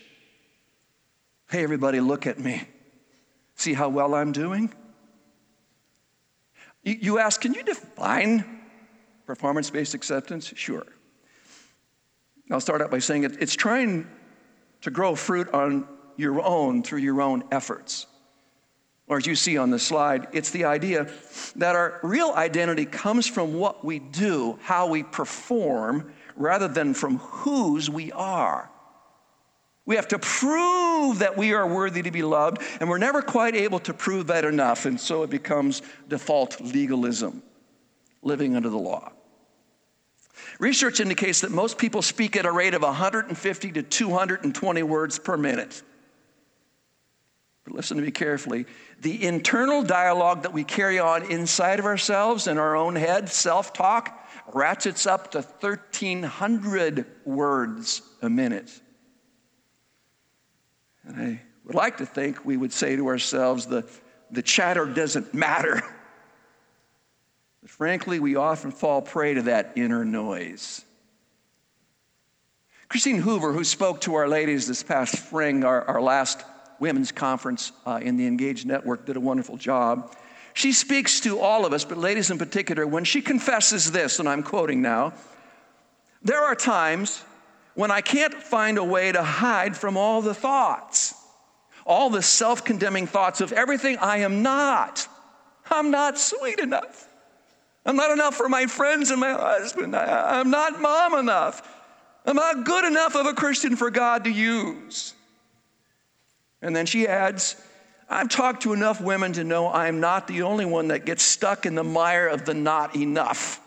Hey, 1.50 1.63
everybody, 1.63 2.00
look 2.00 2.27
at 2.27 2.39
me. 2.39 2.62
See 3.55 3.74
how 3.74 3.89
well 3.89 4.13
I'm 4.13 4.31
doing? 4.31 4.72
You 6.84 7.19
ask, 7.19 7.41
can 7.41 7.53
you 7.53 7.63
define 7.63 8.62
performance 9.25 9.69
based 9.69 9.96
acceptance? 9.96 10.53
Sure. 10.55 10.86
I'll 12.51 12.62
start 12.62 12.81
out 12.81 12.89
by 12.89 13.00
saying 13.00 13.24
it, 13.24 13.38
it's 13.41 13.55
trying 13.55 14.08
to 14.81 14.91
grow 14.91 15.15
fruit 15.15 15.50
on 15.53 15.88
your 16.17 16.41
own 16.41 16.83
through 16.83 17.00
your 17.00 17.21
own 17.21 17.43
efforts. 17.51 18.05
Or 19.07 19.17
as 19.17 19.25
you 19.25 19.36
see 19.36 19.57
on 19.57 19.71
the 19.71 19.79
slide, 19.79 20.27
it's 20.33 20.51
the 20.51 20.65
idea 20.65 21.09
that 21.55 21.75
our 21.75 22.00
real 22.03 22.31
identity 22.36 22.86
comes 22.86 23.25
from 23.25 23.55
what 23.55 23.83
we 23.83 23.98
do, 23.98 24.59
how 24.62 24.88
we 24.88 25.01
perform, 25.01 26.13
rather 26.36 26.67
than 26.67 26.93
from 26.93 27.17
whose 27.17 27.89
we 27.89 28.12
are. 28.12 28.69
We 29.86 29.95
have 29.95 30.07
to 30.09 30.19
prove 30.19 31.19
that 31.19 31.36
we 31.36 31.53
are 31.53 31.67
worthy 31.67 32.03
to 32.03 32.12
be 32.12 32.21
loved, 32.21 32.62
and 32.79 32.88
we're 32.88 33.00
never 33.00 33.24
quite 33.24 33.55
able 33.55 33.79
to 33.79 33.93
prove 33.95 34.27
that 34.27 34.45
enough, 34.45 34.86
and 34.86 35.00
so 35.00 35.24
it 35.24 35.31
becomes 35.31 35.81
default 36.07 36.62
legalism, 36.62 37.41
living 38.21 38.55
under 38.55 38.69
the 38.69 38.77
law. 38.77 39.12
Research 40.60 41.00
indicates 41.00 41.42
that 41.42 41.51
most 41.51 41.78
people 41.78 42.01
speak 42.01 42.36
at 42.36 42.46
a 42.46 42.51
rate 42.51 42.74
of 42.74 42.82
150 42.82 43.72
to 43.72 43.82
220 43.82 44.84
words 44.84 45.18
per 45.18 45.38
minute. 45.38 45.82
But 47.63 47.74
listen 47.74 47.96
to 47.96 48.04
me 48.04 48.12
carefully. 48.12 48.66
The 49.00 49.25
internal 49.25 49.84
dialogue 49.84 50.44
that 50.44 50.51
we 50.51 50.66
carry 50.66 51.00
on 51.00 51.32
inside 51.32 51.80
of 51.80 51.86
ourselves 51.86 52.48
in 52.48 52.58
our 52.58 52.75
own 52.75 52.98
head, 52.98 53.30
self 53.30 53.72
talk, 53.72 54.28
ratchets 54.54 55.08
up 55.08 55.32
to 55.32 55.38
1,300 55.38 57.06
words 57.24 58.01
a 58.22 58.30
minute. 58.30 58.70
And 61.06 61.16
I 61.16 61.42
would 61.63 61.75
like 61.75 61.98
to 61.98 62.06
think 62.06 62.44
we 62.44 62.58
would 62.58 62.74
say 62.74 62.98
to 62.98 63.08
ourselves, 63.08 63.66
the, 63.66 63.89
the 64.30 64.42
chatter 64.42 64.86
doesn't 64.86 65.34
matter. 65.34 65.82
But 67.62 67.70
frankly, 67.70 68.20
we 68.20 68.36
often 68.36 68.72
fall 68.72 69.01
prey 69.01 69.34
to 69.34 69.44
that 69.44 69.74
inner 69.75 70.06
noise. 70.06 70.84
Christine 72.88 73.18
Hoover, 73.18 73.54
who 73.54 73.63
spoke 73.63 74.01
to 74.01 74.16
our 74.16 74.28
ladies 74.28 74.68
this 74.68 74.82
past 74.82 75.28
spring, 75.28 75.63
our, 75.63 75.84
our 75.84 76.01
last 76.01 76.44
women's 76.80 77.12
conference 77.12 77.72
uh, 77.86 78.00
in 78.01 78.18
the 78.18 78.25
Engaged 78.25 78.66
Network, 78.66 79.06
did 79.06 79.16
a 79.16 79.20
wonderful 79.20 79.58
job. 79.58 80.16
She 80.54 80.72
speaks 80.72 81.20
to 81.22 81.39
all 81.39 81.66
of 81.66 81.74
us, 81.74 81.86
but 81.86 81.98
ladies 81.98 82.32
in 82.32 82.38
particular, 82.38 82.88
when 82.88 83.04
she 83.04 83.22
confesses 83.22 83.92
this, 83.92 84.20
and 84.20 84.28
I'm 84.28 84.44
quoting 84.44 84.82
now 84.82 85.13
there 86.22 86.42
are 86.42 86.56
times 86.56 87.24
when 87.75 87.92
I 87.92 88.01
can't 88.01 88.34
find 88.34 88.78
a 88.78 88.84
way 88.84 89.12
to 89.12 89.24
hide 89.24 89.78
from 89.78 89.96
all 89.96 90.22
the 90.22 90.34
thoughts, 90.34 91.13
all 91.86 92.10
the 92.10 92.22
self 92.22 92.66
condemning 92.66 93.08
thoughts 93.08 93.39
of 93.39 93.54
everything 93.54 93.98
I 93.98 94.18
am 94.18 94.42
not. 94.42 95.08
I'm 95.70 95.92
not 95.92 96.18
sweet 96.18 96.60
enough. 96.60 97.09
I'm 97.89 97.96
not 97.96 98.12
enough 98.12 98.36
for 98.36 98.48
my 98.48 98.67
friends 98.67 99.10
and 99.10 99.19
my 99.19 99.31
husband. 99.31 99.96
I, 99.96 100.39
am 100.39 100.51
not 100.51 100.79
mom 100.79 101.15
enough. 101.15 101.67
I'm 102.24 102.36
not 102.36 102.63
good 102.63 102.86
enough 102.86 103.15
of 103.15 103.25
a 103.25 103.34
Christian 103.34 103.75
for 103.75 103.89
God 103.89 104.25
to 104.25 104.29
use. 104.29 105.15
And 106.62 106.75
then 106.75 106.86
she 106.86 107.08
adds, 107.08 107.55
I've 108.08 108.29
talked 108.29 108.62
to 108.63 108.74
enough 108.74 109.01
women 109.01 109.34
to 109.34 109.43
know 109.43 109.69
I'm 109.69 110.00
not 110.00 110.27
the 110.27 110.43
only 110.43 110.65
one 110.65 110.89
that 110.89 111.03
gets 111.03 111.24
stuck 111.24 111.65
in 111.65 111.74
the 111.74 111.84
mire 111.84 112.27
of 112.27 112.46
the 112.46 112.53
not 112.53 112.96
enough. 112.96 113.60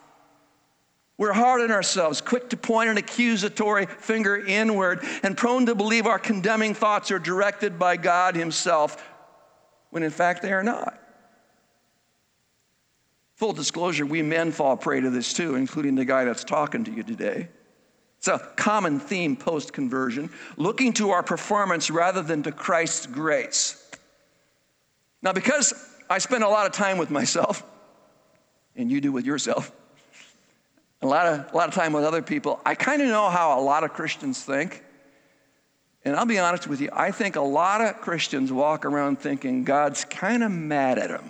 We're 1.18 1.32
hard 1.32 1.60
on 1.60 1.72
ourselves, 1.72 2.20
quick 2.20 2.50
to 2.50 2.56
point 2.56 2.90
an 2.90 2.98
accusatory 2.98 3.86
finger 3.86 4.36
inward, 4.36 5.00
and 5.24 5.36
prone 5.36 5.66
to 5.66 5.74
believe 5.74 6.06
our 6.06 6.20
condemning 6.20 6.74
thoughts 6.74 7.10
are 7.10 7.18
directed 7.18 7.76
by 7.76 7.96
God 7.96 8.36
Himself, 8.36 9.04
when 9.90 10.04
in 10.04 10.10
fact 10.12 10.42
they 10.42 10.52
are 10.52 10.62
not. 10.62 11.01
Full 13.42 13.52
disclosure, 13.52 14.06
we 14.06 14.22
men 14.22 14.52
fall 14.52 14.76
prey 14.76 15.00
to 15.00 15.10
this 15.10 15.32
too, 15.32 15.56
including 15.56 15.96
the 15.96 16.04
guy 16.04 16.24
that's 16.24 16.44
talking 16.44 16.84
to 16.84 16.92
you 16.92 17.02
today. 17.02 17.48
It's 18.18 18.28
a 18.28 18.38
common 18.54 19.00
theme 19.00 19.34
post 19.34 19.72
conversion, 19.72 20.30
looking 20.56 20.92
to 20.92 21.10
our 21.10 21.24
performance 21.24 21.90
rather 21.90 22.22
than 22.22 22.44
to 22.44 22.52
Christ's 22.52 23.06
grace. 23.06 23.84
Now, 25.22 25.32
because 25.32 25.74
I 26.08 26.18
spend 26.18 26.44
a 26.44 26.48
lot 26.48 26.66
of 26.66 26.72
time 26.72 26.98
with 26.98 27.10
myself, 27.10 27.64
and 28.76 28.88
you 28.88 29.00
do 29.00 29.10
with 29.10 29.26
yourself, 29.26 29.72
a 31.00 31.06
lot 31.08 31.26
of, 31.26 31.52
a 31.52 31.56
lot 31.56 31.66
of 31.66 31.74
time 31.74 31.92
with 31.92 32.04
other 32.04 32.22
people, 32.22 32.60
I 32.64 32.76
kind 32.76 33.02
of 33.02 33.08
know 33.08 33.28
how 33.28 33.58
a 33.58 33.60
lot 33.60 33.82
of 33.82 33.92
Christians 33.92 34.40
think. 34.40 34.84
And 36.04 36.14
I'll 36.14 36.26
be 36.26 36.38
honest 36.38 36.68
with 36.68 36.80
you, 36.80 36.90
I 36.92 37.10
think 37.10 37.34
a 37.34 37.40
lot 37.40 37.80
of 37.80 38.00
Christians 38.00 38.52
walk 38.52 38.84
around 38.84 39.18
thinking 39.18 39.64
God's 39.64 40.04
kind 40.04 40.44
of 40.44 40.52
mad 40.52 41.00
at 41.00 41.08
them. 41.08 41.28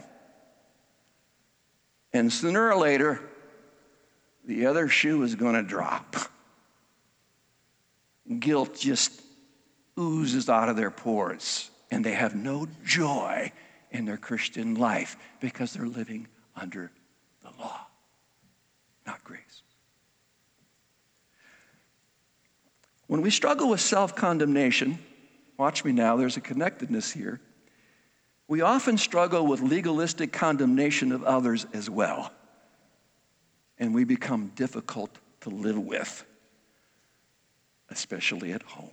And 2.12 2.32
sooner 2.32 2.70
or 2.70 2.76
later, 2.76 3.20
the 4.44 4.66
other 4.66 4.88
shoe 4.88 5.22
is 5.22 5.34
going 5.34 5.54
to 5.54 5.62
drop. 5.62 6.16
Guilt 8.38 8.76
just 8.78 9.22
oozes 9.98 10.48
out 10.48 10.68
of 10.68 10.76
their 10.76 10.90
pores, 10.90 11.70
and 11.90 12.04
they 12.04 12.12
have 12.12 12.34
no 12.34 12.66
joy 12.84 13.52
in 13.90 14.04
their 14.04 14.16
Christian 14.16 14.74
life 14.74 15.16
because 15.40 15.72
they're 15.72 15.86
living 15.86 16.26
under 16.56 16.90
the 17.42 17.50
law, 17.58 17.86
not 19.06 19.22
grace. 19.24 19.62
When 23.06 23.20
we 23.20 23.30
struggle 23.30 23.68
with 23.68 23.80
self 23.80 24.16
condemnation, 24.16 24.98
watch 25.58 25.84
me 25.84 25.92
now, 25.92 26.16
there's 26.16 26.36
a 26.36 26.40
connectedness 26.40 27.12
here. 27.12 27.40
We 28.48 28.60
often 28.60 28.98
struggle 28.98 29.46
with 29.46 29.60
legalistic 29.60 30.32
condemnation 30.32 31.12
of 31.12 31.24
others 31.24 31.66
as 31.72 31.88
well, 31.88 32.32
and 33.78 33.94
we 33.94 34.04
become 34.04 34.52
difficult 34.54 35.16
to 35.40 35.50
live 35.50 35.78
with 35.78 36.24
especially 37.92 38.52
at 38.52 38.62
home. 38.62 38.90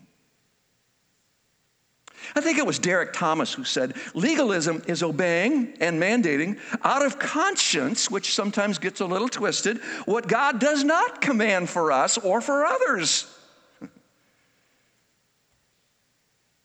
I 2.36 2.42
think 2.42 2.58
it 2.58 2.66
was 2.66 2.80
Derek 2.80 3.14
Thomas 3.14 3.54
who 3.54 3.64
said 3.64 3.96
legalism 4.14 4.84
is 4.88 5.02
obeying 5.02 5.74
and 5.80 6.02
mandating 6.02 6.60
out 6.84 7.04
of 7.04 7.18
conscience, 7.18 8.12
which 8.12 8.36
sometimes 8.36 8.78
gets 8.78 9.00
a 9.00 9.06
little 9.06 9.30
twisted, 9.30 9.80
what 10.06 10.28
God 10.28 10.60
does 10.60 10.84
not 10.84 11.22
command 11.22 11.70
for 11.70 11.94
us 11.94 12.18
or 12.18 12.42
for 12.42 12.66
others. 12.66 13.26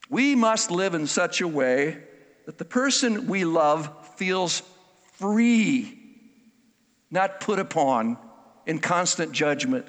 we 0.09 0.35
must 0.35 0.71
live 0.71 0.93
in 0.93 1.07
such 1.07 1.39
a 1.39 1.47
way 1.47 1.99
that 2.45 2.57
the 2.57 2.65
person 2.65 3.27
we 3.27 3.45
love 3.45 3.89
feels 4.15 4.61
free, 5.13 5.97
not 7.11 7.39
put 7.39 7.59
upon 7.59 8.17
in 8.65 8.79
constant 8.79 9.31
judgment. 9.31 9.85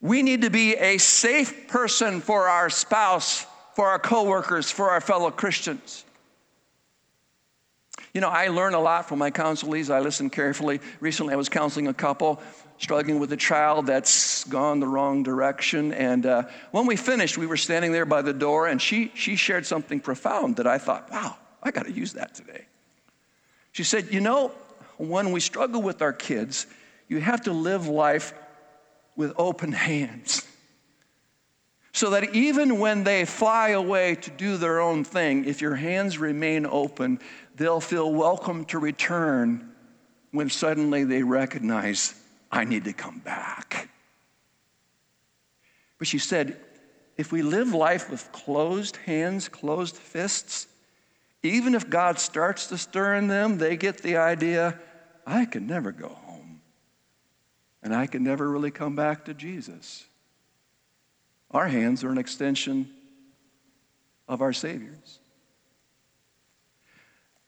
We 0.00 0.22
need 0.22 0.42
to 0.42 0.50
be 0.50 0.76
a 0.76 0.98
safe 0.98 1.68
person 1.68 2.20
for 2.20 2.48
our 2.48 2.70
spouse, 2.70 3.44
for 3.74 3.88
our 3.88 3.98
coworkers, 3.98 4.70
for 4.70 4.90
our 4.90 5.00
fellow 5.00 5.30
Christians. 5.30 6.04
You 8.14 8.20
know, 8.20 8.28
I 8.28 8.48
learn 8.48 8.74
a 8.74 8.80
lot 8.80 9.08
from 9.08 9.18
my 9.18 9.30
counselees. 9.30 9.92
I 9.92 10.00
listen 10.00 10.30
carefully. 10.30 10.80
Recently, 11.00 11.34
I 11.34 11.36
was 11.36 11.48
counseling 11.48 11.88
a 11.88 11.94
couple 11.94 12.40
struggling 12.78 13.18
with 13.18 13.32
a 13.32 13.36
child 13.36 13.86
that's 13.86 14.44
gone 14.44 14.80
the 14.80 14.86
wrong 14.86 15.22
direction. 15.22 15.92
And 15.92 16.24
uh, 16.24 16.44
when 16.70 16.86
we 16.86 16.96
finished, 16.96 17.36
we 17.36 17.46
were 17.46 17.56
standing 17.56 17.92
there 17.92 18.06
by 18.06 18.22
the 18.22 18.32
door, 18.32 18.66
and 18.66 18.80
she, 18.80 19.12
she 19.14 19.36
shared 19.36 19.66
something 19.66 20.00
profound 20.00 20.56
that 20.56 20.66
I 20.66 20.78
thought, 20.78 21.10
wow, 21.10 21.36
I 21.62 21.70
got 21.70 21.86
to 21.86 21.92
use 21.92 22.14
that 22.14 22.34
today. 22.34 22.66
She 23.72 23.84
said, 23.84 24.12
You 24.12 24.20
know, 24.20 24.52
when 24.96 25.32
we 25.32 25.40
struggle 25.40 25.82
with 25.82 26.02
our 26.02 26.12
kids, 26.12 26.66
you 27.08 27.20
have 27.20 27.42
to 27.42 27.52
live 27.52 27.86
life 27.88 28.32
with 29.16 29.32
open 29.36 29.72
hands. 29.72 30.46
So 31.92 32.10
that 32.10 32.34
even 32.34 32.78
when 32.78 33.02
they 33.02 33.24
fly 33.24 33.70
away 33.70 34.14
to 34.16 34.30
do 34.30 34.56
their 34.56 34.80
own 34.80 35.02
thing, 35.02 35.46
if 35.46 35.60
your 35.60 35.74
hands 35.74 36.18
remain 36.18 36.64
open, 36.64 37.18
they'll 37.56 37.80
feel 37.80 38.12
welcome 38.12 38.64
to 38.66 38.78
return 38.78 39.72
when 40.30 40.50
suddenly 40.50 41.04
they 41.04 41.22
recognize, 41.22 42.14
I 42.50 42.64
need 42.64 42.84
to 42.84 42.92
come 42.92 43.18
back. 43.18 43.88
But 45.98 46.06
she 46.06 46.18
said, 46.18 46.56
if 47.16 47.32
we 47.32 47.42
live 47.42 47.74
life 47.74 48.10
with 48.10 48.30
closed 48.32 48.96
hands, 48.96 49.48
closed 49.48 49.96
fists, 49.96 50.68
even 51.42 51.74
if 51.74 51.90
God 51.90 52.18
starts 52.18 52.68
to 52.68 52.78
stir 52.78 53.16
in 53.16 53.26
them, 53.26 53.58
they 53.58 53.76
get 53.76 53.98
the 53.98 54.16
idea, 54.16 54.78
I 55.26 55.44
can 55.44 55.66
never 55.66 55.92
go 55.92 56.08
home. 56.08 56.60
And 57.82 57.94
I 57.94 58.06
can 58.06 58.24
never 58.24 58.48
really 58.48 58.70
come 58.70 58.96
back 58.96 59.24
to 59.26 59.34
Jesus. 59.34 60.04
Our 61.50 61.68
hands 61.68 62.04
are 62.04 62.10
an 62.10 62.18
extension 62.18 62.90
of 64.28 64.42
our 64.42 64.52
Savior's. 64.52 65.17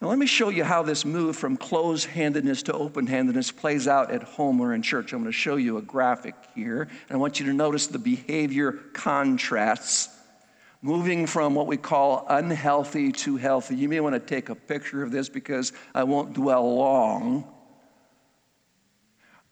Now, 0.00 0.08
let 0.08 0.18
me 0.18 0.26
show 0.26 0.48
you 0.48 0.64
how 0.64 0.82
this 0.82 1.04
move 1.04 1.36
from 1.36 1.58
closed 1.58 2.06
handedness 2.06 2.62
to 2.64 2.72
open 2.72 3.06
handedness 3.06 3.50
plays 3.50 3.86
out 3.86 4.10
at 4.10 4.22
home 4.22 4.58
or 4.60 4.72
in 4.72 4.80
church. 4.80 5.12
I'm 5.12 5.20
going 5.20 5.30
to 5.30 5.38
show 5.38 5.56
you 5.56 5.76
a 5.76 5.82
graphic 5.82 6.34
here, 6.54 6.82
and 6.82 7.10
I 7.10 7.16
want 7.16 7.38
you 7.38 7.46
to 7.46 7.52
notice 7.52 7.86
the 7.86 7.98
behavior 7.98 8.72
contrasts 8.94 10.08
moving 10.80 11.26
from 11.26 11.54
what 11.54 11.66
we 11.66 11.76
call 11.76 12.24
unhealthy 12.30 13.12
to 13.12 13.36
healthy. 13.36 13.76
You 13.76 13.90
may 13.90 14.00
want 14.00 14.14
to 14.14 14.20
take 14.20 14.48
a 14.48 14.54
picture 14.54 15.02
of 15.02 15.10
this 15.10 15.28
because 15.28 15.74
I 15.94 16.04
won't 16.04 16.32
dwell 16.32 16.74
long. 16.74 17.44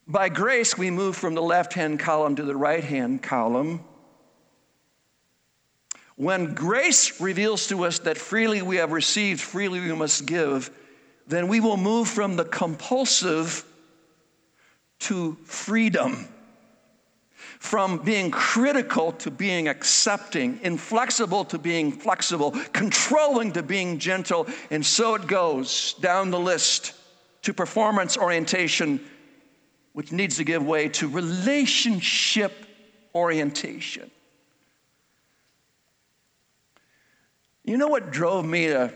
By 0.06 0.30
grace, 0.30 0.78
we 0.78 0.90
move 0.90 1.14
from 1.14 1.34
the 1.34 1.42
left 1.42 1.74
hand 1.74 2.00
column 2.00 2.37
to 2.37 2.42
the 2.42 2.56
right 2.56 2.82
hand 2.82 3.22
column. 3.22 3.84
When 6.18 6.52
grace 6.52 7.20
reveals 7.20 7.68
to 7.68 7.85
us 7.85 8.00
that 8.00 8.18
freely 8.18 8.61
we 8.61 8.76
have 8.76 8.90
received, 8.90 9.40
freely 9.40 9.78
we 9.78 9.94
must 9.94 10.26
give, 10.26 10.68
then 11.28 11.46
we 11.46 11.61
will 11.61 11.76
move 11.76 12.09
from 12.09 12.35
the 12.35 12.44
compulsive 12.44 13.64
to 14.98 15.38
freedom. 15.44 16.26
From 17.61 17.98
being 17.98 18.33
critical 18.33 19.12
to 19.12 19.31
being 19.31 19.68
accepting, 19.68 20.59
inflexible 20.62 21.44
to 21.46 21.59
being 21.59 21.92
flexible, 21.92 22.50
controlling 22.72 23.52
to 23.52 23.62
being 23.62 24.00
gentle, 24.00 24.48
and 24.70 24.85
so 24.85 25.14
it 25.14 25.28
goes 25.28 25.94
down 26.00 26.31
the 26.31 26.40
list 26.40 26.94
to 27.42 27.54
performance 27.54 28.16
orientation 28.16 29.00
which 29.92 30.11
needs 30.11 30.37
to 30.37 30.44
give 30.44 30.66
way 30.66 30.88
to 30.88 31.09
relationship 31.09 32.52
orientation. 33.14 34.11
You 37.68 37.76
know 37.76 37.88
what 37.88 38.11
drove 38.11 38.46
me 38.46 38.68
to 38.68 38.90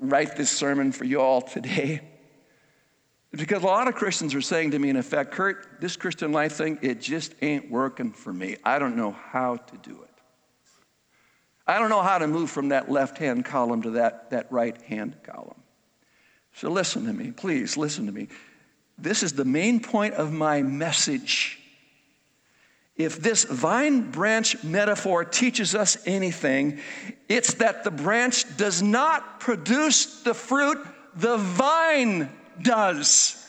write 0.00 0.34
this 0.34 0.50
sermon 0.50 0.90
for 0.90 1.04
you 1.04 1.20
all 1.20 1.40
today? 1.40 2.00
Because 3.30 3.62
a 3.62 3.66
lot 3.66 3.86
of 3.86 3.94
Christians 3.94 4.34
are 4.34 4.40
saying 4.40 4.72
to 4.72 4.80
me, 4.80 4.88
in 4.90 4.96
effect, 4.96 5.30
Kurt, 5.30 5.80
this 5.80 5.94
Christian 5.94 6.32
life 6.32 6.54
thing, 6.54 6.80
it 6.82 7.00
just 7.00 7.36
ain't 7.40 7.70
working 7.70 8.10
for 8.10 8.32
me. 8.32 8.56
I 8.64 8.80
don't 8.80 8.96
know 8.96 9.12
how 9.12 9.58
to 9.58 9.76
do 9.76 10.02
it. 10.02 10.10
I 11.68 11.78
don't 11.78 11.88
know 11.88 12.02
how 12.02 12.18
to 12.18 12.26
move 12.26 12.50
from 12.50 12.70
that 12.70 12.90
left 12.90 13.18
hand 13.18 13.44
column 13.44 13.82
to 13.82 13.90
that, 13.90 14.30
that 14.30 14.50
right 14.50 14.80
hand 14.82 15.16
column. 15.22 15.62
So 16.54 16.70
listen 16.70 17.06
to 17.06 17.12
me, 17.12 17.30
please 17.30 17.76
listen 17.76 18.06
to 18.06 18.12
me. 18.12 18.26
This 18.98 19.22
is 19.22 19.34
the 19.34 19.44
main 19.44 19.78
point 19.78 20.14
of 20.14 20.32
my 20.32 20.62
message. 20.62 21.60
If 22.96 23.20
this 23.20 23.44
vine 23.44 24.10
branch 24.12 24.62
metaphor 24.62 25.24
teaches 25.24 25.74
us 25.74 25.96
anything, 26.06 26.78
it's 27.28 27.54
that 27.54 27.82
the 27.82 27.90
branch 27.90 28.56
does 28.56 28.82
not 28.82 29.40
produce 29.40 30.22
the 30.22 30.34
fruit, 30.34 30.78
the 31.16 31.36
vine 31.36 32.30
does. 32.62 33.40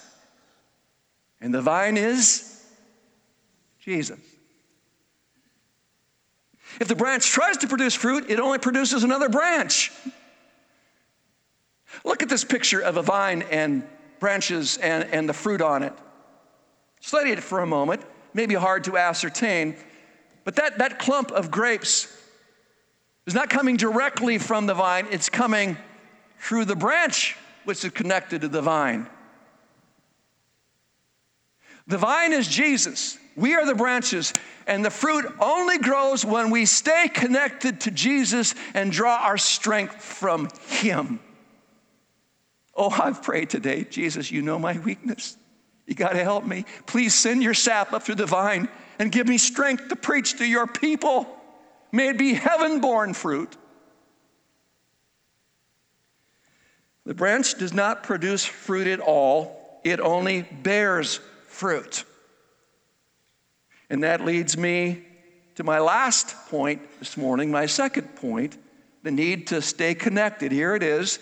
And 1.39 1.53
the 1.53 1.61
vine 1.61 1.95
is 1.95 2.59
Jesus. 3.79 4.19
If 6.79 6.87
the 6.87 6.95
branch 6.95 7.27
tries 7.27 7.57
to 7.57 7.67
produce 7.67 7.93
fruit, 7.93 8.29
it 8.29 8.39
only 8.39 8.57
produces 8.57 9.03
another 9.03 9.29
branch. 9.29 9.91
Look 12.03 12.23
at 12.23 12.29
this 12.29 12.43
picture 12.43 12.81
of 12.81 12.97
a 12.97 13.03
vine 13.03 13.43
and 13.43 13.87
branches 14.19 14.77
and, 14.77 15.03
and 15.05 15.29
the 15.29 15.33
fruit 15.33 15.61
on 15.61 15.83
it. 15.83 15.93
Study 16.99 17.29
it 17.29 17.43
for 17.43 17.59
a 17.59 17.67
moment. 17.67 18.01
Maybe 18.35 18.53
hard 18.53 18.83
to 18.83 18.97
ascertain, 18.97 19.77
but 20.43 20.57
that, 20.57 20.79
that 20.79 20.99
clump 20.99 21.31
of 21.31 21.49
grapes 21.49 22.13
is 23.25 23.33
not 23.33 23.49
coming 23.49 23.77
directly 23.77 24.39
from 24.39 24.65
the 24.65 24.73
vine, 24.73 25.07
it's 25.09 25.29
coming 25.29 25.77
through 26.39 26.65
the 26.65 26.75
branch 26.75 27.37
which 27.63 27.85
is 27.85 27.91
connected 27.91 28.41
to 28.41 28.49
the 28.49 28.61
vine. 28.61 29.07
The 31.87 31.97
vine 31.97 32.33
is 32.33 32.49
Jesus. 32.49 33.17
We 33.37 33.55
are 33.55 33.65
the 33.65 33.73
branches, 33.73 34.33
and 34.67 34.83
the 34.83 34.89
fruit 34.89 35.25
only 35.39 35.77
grows 35.77 36.25
when 36.25 36.51
we 36.51 36.65
stay 36.65 37.07
connected 37.07 37.79
to 37.81 37.91
Jesus 37.91 38.53
and 38.73 38.91
draw 38.91 39.15
our 39.15 39.37
strength 39.37 40.03
from 40.03 40.49
Him. 40.67 41.21
Oh, 42.75 42.89
I've 42.89 43.23
prayed 43.23 43.49
today, 43.49 43.85
Jesus, 43.89 44.29
you 44.29 44.41
know 44.41 44.59
my 44.59 44.77
weakness. 44.79 45.37
You 45.85 45.95
got 45.95 46.13
to 46.13 46.23
help 46.23 46.45
me. 46.45 46.65
Please 46.85 47.13
send 47.13 47.43
your 47.43 47.53
sap 47.53 47.93
up 47.93 48.03
through 48.03 48.15
the 48.15 48.25
vine 48.25 48.67
and 48.99 49.11
give 49.11 49.27
me 49.27 49.37
strength 49.37 49.89
to 49.89 49.95
preach 49.95 50.37
to 50.37 50.45
your 50.45 50.67
people. 50.67 51.27
May 51.91 52.09
it 52.09 52.17
be 52.17 52.33
heaven 52.33 52.81
born 52.81 53.13
fruit. 53.13 53.55
The 57.05 57.13
branch 57.13 57.55
does 57.55 57.73
not 57.73 58.03
produce 58.03 58.43
fruit 58.43 58.87
at 58.87 58.99
all, 58.99 59.79
it 59.83 59.99
only 59.99 60.41
bears 60.41 61.19
fruit. 61.47 62.03
And 63.91 64.03
that 64.03 64.25
leads 64.25 64.57
me 64.57 65.03
to 65.55 65.63
my 65.63 65.79
last 65.79 66.35
point 66.49 66.81
this 66.99 67.15
morning, 67.15 67.51
my 67.51 67.67
second 67.67 68.15
point 68.15 68.57
the 69.03 69.11
need 69.11 69.47
to 69.47 69.61
stay 69.61 69.93
connected. 69.93 70.51
Here 70.51 70.75
it 70.75 70.81
is 70.81 71.19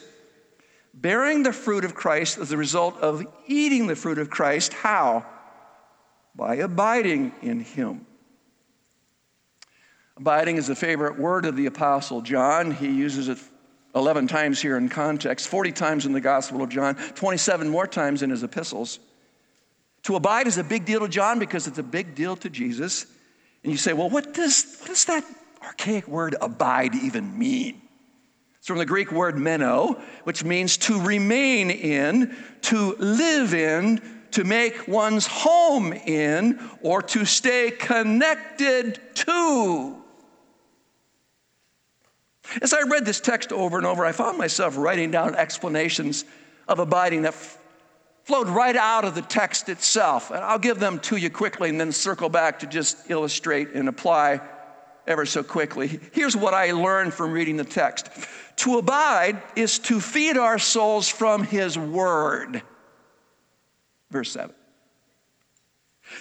bearing 0.93 1.43
the 1.43 1.53
fruit 1.53 1.85
of 1.85 1.95
Christ 1.95 2.37
as 2.37 2.51
a 2.51 2.57
result 2.57 2.97
of 2.97 3.25
eating 3.47 3.87
the 3.87 3.95
fruit 3.95 4.17
of 4.17 4.29
Christ. 4.29 4.73
How? 4.73 5.25
By 6.35 6.55
abiding 6.55 7.33
in 7.41 7.61
Him. 7.61 8.05
Abiding 10.17 10.57
is 10.57 10.69
a 10.69 10.75
favorite 10.75 11.17
word 11.17 11.45
of 11.45 11.55
the 11.55 11.65
Apostle 11.65 12.21
John. 12.21 12.71
He 12.71 12.87
uses 12.87 13.29
it 13.29 13.39
11 13.95 14.27
times 14.27 14.61
here 14.61 14.77
in 14.77 14.89
context, 14.89 15.47
40 15.47 15.71
times 15.71 16.05
in 16.05 16.13
the 16.13 16.21
Gospel 16.21 16.61
of 16.61 16.69
John, 16.69 16.95
27 16.95 17.69
more 17.69 17.87
times 17.87 18.23
in 18.23 18.29
his 18.29 18.43
epistles. 18.43 18.99
To 20.03 20.15
abide 20.15 20.47
is 20.47 20.57
a 20.57 20.63
big 20.63 20.85
deal 20.85 20.99
to 20.99 21.07
John 21.07 21.39
because 21.39 21.67
it's 21.67 21.77
a 21.77 21.83
big 21.83 22.15
deal 22.15 22.35
to 22.37 22.49
Jesus. 22.49 23.05
And 23.63 23.71
you 23.71 23.77
say, 23.77 23.93
well, 23.93 24.09
what 24.09 24.33
does, 24.33 24.77
what 24.79 24.87
does 24.87 25.05
that 25.05 25.23
archaic 25.63 26.07
word 26.07 26.35
abide 26.41 26.95
even 26.95 27.37
mean? 27.37 27.82
It's 28.63 28.69
from 28.69 28.77
the 28.77 28.85
Greek 28.85 29.11
word 29.11 29.37
meno, 29.37 30.01
which 30.23 30.45
means 30.45 30.77
to 30.77 31.01
remain 31.01 31.69
in, 31.69 32.33
to 32.61 32.95
live 32.97 33.53
in, 33.53 34.01
to 34.31 34.45
make 34.45 34.87
one's 34.87 35.27
home 35.27 35.91
in, 35.91 36.57
or 36.81 37.01
to 37.01 37.25
stay 37.25 37.71
connected 37.71 39.01
to. 39.15 40.01
As 42.61 42.73
I 42.73 42.83
read 42.83 43.03
this 43.03 43.19
text 43.19 43.51
over 43.51 43.77
and 43.77 43.85
over, 43.85 44.05
I 44.05 44.13
found 44.13 44.37
myself 44.37 44.77
writing 44.77 45.11
down 45.11 45.35
explanations 45.35 46.23
of 46.65 46.79
abiding 46.79 47.23
that 47.23 47.33
f- 47.33 47.57
flowed 48.23 48.47
right 48.47 48.77
out 48.77 49.03
of 49.03 49.13
the 49.13 49.23
text 49.23 49.67
itself. 49.67 50.31
And 50.31 50.39
I'll 50.39 50.57
give 50.57 50.79
them 50.79 50.99
to 50.99 51.17
you 51.17 51.29
quickly 51.29 51.67
and 51.67 51.77
then 51.77 51.91
circle 51.91 52.29
back 52.29 52.59
to 52.59 52.67
just 52.67 53.11
illustrate 53.11 53.71
and 53.73 53.89
apply 53.89 54.39
ever 55.05 55.25
so 55.25 55.43
quickly. 55.43 55.99
Here's 56.13 56.37
what 56.37 56.53
I 56.53 56.71
learned 56.71 57.13
from 57.13 57.33
reading 57.33 57.57
the 57.57 57.65
text 57.65 58.09
To 58.57 58.77
abide 58.77 59.41
is 59.55 59.79
to 59.79 59.99
feed 59.99 60.37
our 60.37 60.59
souls 60.59 61.09
from 61.09 61.43
His 61.43 61.77
Word. 61.77 62.61
Verse 64.11 64.31
7. 64.31 64.53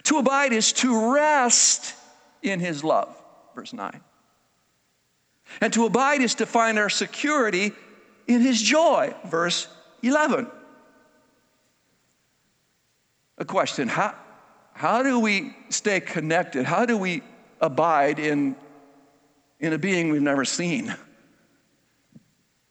To 0.05 0.18
abide 0.18 0.53
is 0.53 0.73
to 0.75 1.14
rest 1.14 1.95
in 2.42 2.61
His 2.61 2.83
love. 2.83 3.14
Verse 3.55 3.73
9. 3.73 4.01
And 5.61 5.73
to 5.75 5.85
abide 5.85 6.23
is 6.23 6.37
to 6.37 6.47
find 6.47 6.79
our 6.79 6.88
security 6.88 7.73
in 8.27 8.40
His 8.40 8.61
joy. 8.61 9.14
Verse 9.27 9.68
11. 10.03 10.47
A 13.38 13.45
question 13.45 13.88
how, 13.88 14.14
how 14.73 15.03
do 15.03 15.18
we 15.18 15.55
stay 15.68 16.01
connected? 16.01 16.64
How 16.64 16.87
do 16.87 16.97
we 16.97 17.23
abide 17.61 18.18
in 18.18 18.57
in 19.61 19.73
a 19.73 19.79
being 19.79 20.11
we've 20.11 20.21
never 20.21 20.45
seen 20.45 20.95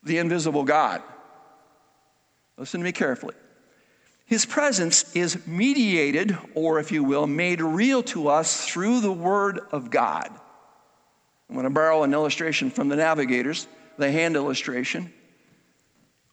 the 0.04 0.18
invisible 0.18 0.64
God. 0.64 1.02
Listen 2.58 2.80
to 2.80 2.84
me 2.84 2.92
carefully. 2.92 3.36
His 4.26 4.46
presence 4.46 5.14
is 5.16 5.46
mediated, 5.46 6.38
or 6.56 6.80
if 6.80 6.92
you 6.92 7.04
will, 7.04 7.28
made 7.28 7.60
real 7.60 8.02
to 8.04 8.30
us 8.30 8.66
through 8.66 9.02
the 9.02 9.12
Word 9.12 9.60
of 9.72 9.90
God. 9.90 10.30
I'm 11.50 11.56
going 11.56 11.66
to 11.66 11.70
borrow 11.70 12.04
an 12.04 12.14
illustration 12.14 12.72
from 12.72 12.88
the 12.88 12.96
navigators, 12.96 13.68
the 13.98 14.10
hand 14.10 14.38
illustration. 14.38 15.12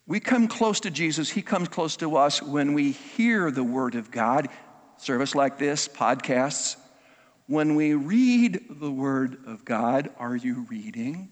We 0.06 0.20
come 0.20 0.46
close 0.46 0.80
to 0.80 0.90
Jesus, 0.90 1.28
He 1.28 1.42
comes 1.42 1.68
close 1.68 1.96
to 1.96 2.16
us 2.16 2.40
when 2.40 2.72
we 2.72 2.92
hear 2.92 3.50
the 3.50 3.64
Word 3.64 3.96
of 3.96 4.12
God. 4.12 4.48
Service 4.96 5.34
like 5.34 5.58
this, 5.58 5.88
podcasts, 5.88 6.76
when 7.48 7.74
we 7.74 7.94
read 7.94 8.60
the 8.70 8.90
Word 8.92 9.38
of 9.46 9.64
God, 9.64 10.10
are 10.18 10.36
you 10.36 10.66
reading? 10.70 11.30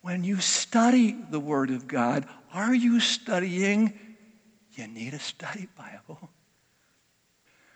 When 0.00 0.24
you 0.24 0.40
study 0.40 1.16
the 1.30 1.40
Word 1.40 1.70
of 1.70 1.86
God, 1.86 2.26
are 2.52 2.74
you 2.74 3.00
studying? 3.00 3.98
You 4.72 4.86
need 4.86 5.14
a 5.14 5.18
study 5.18 5.68
Bible. 5.76 6.30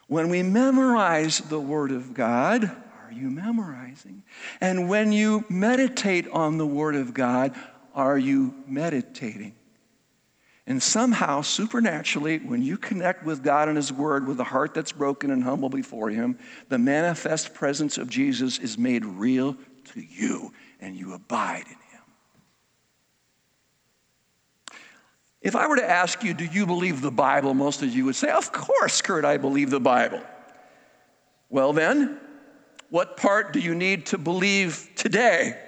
When 0.06 0.28
we 0.28 0.42
memorize 0.42 1.38
the 1.38 1.60
Word 1.60 1.90
of 1.90 2.14
God, 2.14 2.64
are 2.64 3.12
you 3.12 3.30
memorizing? 3.30 4.22
And 4.60 4.88
when 4.88 5.10
you 5.12 5.44
meditate 5.48 6.28
on 6.28 6.58
the 6.58 6.66
Word 6.66 6.94
of 6.94 7.12
God, 7.12 7.54
are 7.94 8.18
you 8.18 8.54
meditating? 8.66 9.54
And 10.66 10.82
somehow, 10.82 11.42
supernaturally, 11.42 12.38
when 12.38 12.62
you 12.62 12.78
connect 12.78 13.24
with 13.24 13.42
God 13.42 13.68
and 13.68 13.76
His 13.76 13.92
Word 13.92 14.28
with 14.28 14.38
a 14.38 14.44
heart 14.44 14.74
that's 14.74 14.92
broken 14.92 15.30
and 15.30 15.42
humble 15.42 15.68
before 15.68 16.08
Him, 16.08 16.38
the 16.68 16.78
manifest 16.78 17.52
presence 17.52 17.98
of 17.98 18.08
Jesus 18.08 18.58
is 18.58 18.78
made 18.78 19.04
real 19.04 19.56
to 19.92 20.00
you 20.00 20.52
and 20.80 20.96
you 20.96 21.14
abide 21.14 21.64
in 21.66 21.72
Him. 21.72 21.78
If 25.42 25.56
I 25.56 25.66
were 25.66 25.76
to 25.76 25.90
ask 25.90 26.22
you, 26.22 26.34
do 26.34 26.44
you 26.44 26.66
believe 26.66 27.00
the 27.00 27.10
Bible? 27.10 27.52
Most 27.52 27.82
of 27.82 27.92
you 27.92 28.04
would 28.04 28.14
say, 28.14 28.30
Of 28.30 28.52
course, 28.52 29.02
Kurt, 29.02 29.24
I 29.24 29.36
believe 29.36 29.70
the 29.70 29.80
Bible. 29.80 30.20
Well, 31.48 31.72
then, 31.72 32.18
what 32.90 33.16
part 33.16 33.52
do 33.52 33.60
you 33.60 33.74
need 33.74 34.06
to 34.06 34.18
believe 34.18 34.88
today 34.96 35.58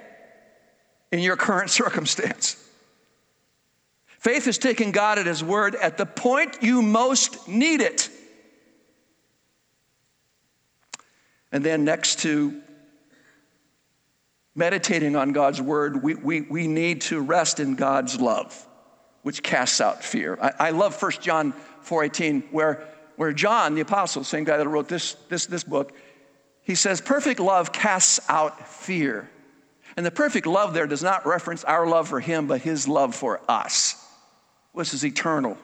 in 1.11 1.19
your 1.19 1.35
current 1.35 1.69
circumstance? 1.69 2.61
Faith 4.19 4.47
is 4.47 4.57
taking 4.57 4.91
God 4.91 5.19
at 5.19 5.27
His 5.27 5.43
word 5.43 5.75
at 5.75 5.97
the 5.97 6.05
point 6.05 6.57
you 6.61 6.81
most 6.81 7.47
need 7.47 7.81
it. 7.81 8.09
And 11.51 11.63
then, 11.63 11.83
next 11.83 12.19
to 12.19 12.61
meditating 14.55 15.15
on 15.15 15.33
God's 15.33 15.61
word, 15.61 16.01
we, 16.01 16.15
we, 16.15 16.41
we 16.41 16.67
need 16.67 17.01
to 17.01 17.19
rest 17.19 17.59
in 17.59 17.75
God's 17.75 18.19
love, 18.19 18.65
which 19.25 19.41
casts 19.41 19.81
out 19.81 20.03
fear. 20.03 20.37
I, 20.39 20.67
I 20.67 20.69
love 20.69 21.01
1 21.01 21.11
John 21.19 21.53
4.18, 21.83 22.51
where, 22.51 22.87
where 23.15 23.33
John, 23.33 23.73
the 23.73 23.81
apostle, 23.81 24.23
same 24.23 24.43
guy 24.43 24.57
that 24.57 24.67
wrote 24.67 24.87
this, 24.87 25.15
this, 25.29 25.47
this 25.47 25.63
book, 25.63 25.93
he 26.61 26.75
says, 26.75 27.01
perfect 27.01 27.39
love 27.39 27.73
casts 27.73 28.19
out 28.29 28.67
fear. 28.67 29.29
And 29.97 30.05
the 30.05 30.11
perfect 30.11 30.45
love 30.45 30.73
there 30.75 30.85
does 30.85 31.01
not 31.01 31.25
reference 31.25 31.63
our 31.63 31.87
love 31.87 32.07
for 32.07 32.19
him, 32.19 32.45
but 32.45 32.61
his 32.61 32.87
love 32.87 33.15
for 33.15 33.41
us 33.49 34.01
which 34.75 34.93
is 34.93 35.05
eternal. 35.05 35.57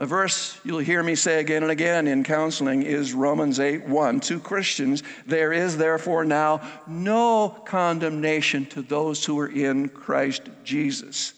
A 0.00 0.06
verse 0.06 0.60
you'll 0.64 0.78
hear 0.78 1.02
me 1.02 1.14
say 1.14 1.40
again 1.40 1.62
and 1.62 1.72
again 1.72 2.06
in 2.06 2.22
counseling 2.22 2.82
is 2.82 3.14
Romans 3.14 3.58
8 3.58 3.88
1. 3.88 4.20
To 4.20 4.38
Christians, 4.38 5.02
there 5.26 5.52
is 5.52 5.76
therefore 5.76 6.24
now 6.24 6.60
no 6.86 7.48
condemnation 7.48 8.66
to 8.66 8.82
those 8.82 9.24
who 9.24 9.38
are 9.38 9.48
in 9.48 9.88
Christ 9.88 10.42
Jesus. 10.62 11.32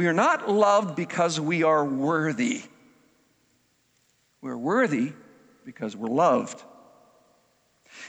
We 0.00 0.06
are 0.06 0.14
not 0.14 0.48
loved 0.48 0.96
because 0.96 1.38
we 1.38 1.62
are 1.62 1.84
worthy. 1.84 2.62
We're 4.40 4.56
worthy 4.56 5.12
because 5.66 5.94
we're 5.94 6.08
loved. 6.08 6.64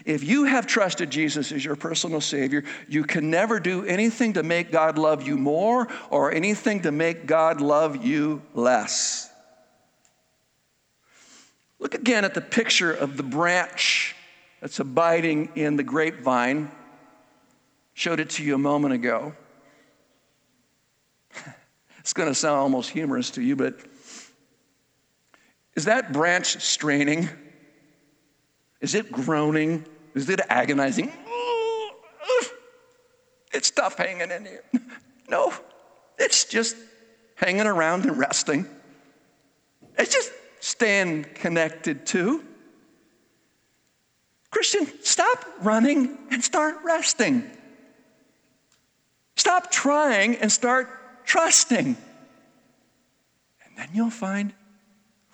If 0.06 0.24
you 0.24 0.46
have 0.46 0.68
trusted 0.68 1.10
Jesus 1.10 1.52
as 1.52 1.66
your 1.66 1.76
personal 1.76 2.22
Savior, 2.22 2.64
you 2.88 3.04
can 3.04 3.30
never 3.30 3.60
do 3.60 3.84
anything 3.84 4.32
to 4.36 4.42
make 4.42 4.72
God 4.72 4.98
love 4.98 5.28
you 5.28 5.36
more 5.36 5.90
or 6.10 6.32
anything 6.32 6.84
to 6.84 6.94
make 6.94 7.26
God 7.26 7.60
love 7.60 8.06
you 8.06 8.42
less. 8.54 9.30
Look 11.78 11.94
again 11.94 12.24
at 12.24 12.34
the 12.34 12.40
picture 12.40 12.94
of 12.94 13.18
the 13.18 13.24
branch 13.24 14.16
that's 14.62 14.80
abiding 14.80 15.50
in 15.56 15.76
the 15.76 15.84
grapevine. 15.84 16.72
Showed 17.94 18.22
it 18.22 18.30
to 18.30 18.46
you 18.46 18.56
a 18.56 18.58
moment 18.58 18.94
ago. 18.94 19.34
It's 22.02 22.14
going 22.14 22.28
to 22.28 22.36
sound 22.36 22.58
almost 22.58 22.90
humorous 22.90 23.30
to 23.32 23.44
you, 23.44 23.56
but 23.56 23.80
is 25.76 25.86
that 25.86 26.12
branch 26.12 26.60
straining? 26.60 27.30
Is 28.82 28.96
it 28.96 29.12
groaning? 29.12 29.86
Is 30.16 30.28
it 30.28 30.42
agonizing? 30.50 31.12
It's 33.54 33.70
tough 33.70 33.98
hanging 33.98 34.32
in 34.32 34.46
here. 34.46 34.64
No, 35.30 35.54
it's 36.18 36.46
just 36.46 36.76
hanging 37.36 37.68
around 37.68 38.06
and 38.06 38.18
resting. 38.18 38.66
It's 39.98 40.12
just 40.12 40.32
staying 40.60 41.26
connected 41.36 42.08
to. 42.08 42.44
Christian, 44.50 44.88
stop 45.04 45.46
running 45.62 46.18
and 46.32 46.44
start 46.44 46.78
resting. 46.84 47.50
Stop 49.36 49.70
trying 49.70 50.38
and 50.38 50.52
start 50.52 50.90
trusting. 51.26 51.98
And 53.66 53.78
then 53.78 53.90
you'll 53.94 54.10
find 54.10 54.54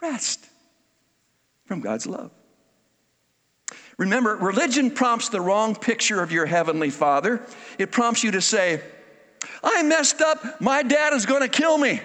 rest 0.01 0.45
from 1.65 1.81
God's 1.81 2.05
love. 2.05 2.31
Remember, 3.97 4.35
religion 4.35 4.91
prompts 4.91 5.29
the 5.29 5.41
wrong 5.41 5.75
picture 5.75 6.21
of 6.21 6.31
your 6.31 6.45
heavenly 6.45 6.91
father. 6.91 7.41
It 7.79 7.91
prompts 7.91 8.23
you 8.23 8.31
to 8.31 8.41
say, 8.41 8.81
I 9.63 9.81
messed 9.83 10.21
up, 10.21 10.61
my 10.61 10.83
dad 10.83 11.13
is 11.13 11.25
going 11.25 11.41
to 11.41 11.47
kill 11.47 11.77
me. 11.77 11.99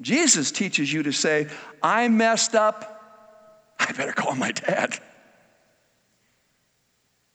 Jesus 0.00 0.50
teaches 0.50 0.92
you 0.92 1.04
to 1.04 1.12
say, 1.12 1.48
I 1.82 2.08
messed 2.08 2.56
up, 2.56 3.74
I 3.78 3.92
better 3.92 4.12
call 4.12 4.34
my 4.34 4.50
dad. 4.50 4.98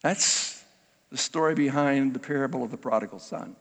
That's 0.01 0.61
the 1.09 1.17
story 1.17 1.55
behind 1.55 2.13
the 2.13 2.19
parable 2.19 2.63
of 2.63 2.71
the 2.71 2.77
prodigal 2.77 3.19
son. 3.19 3.55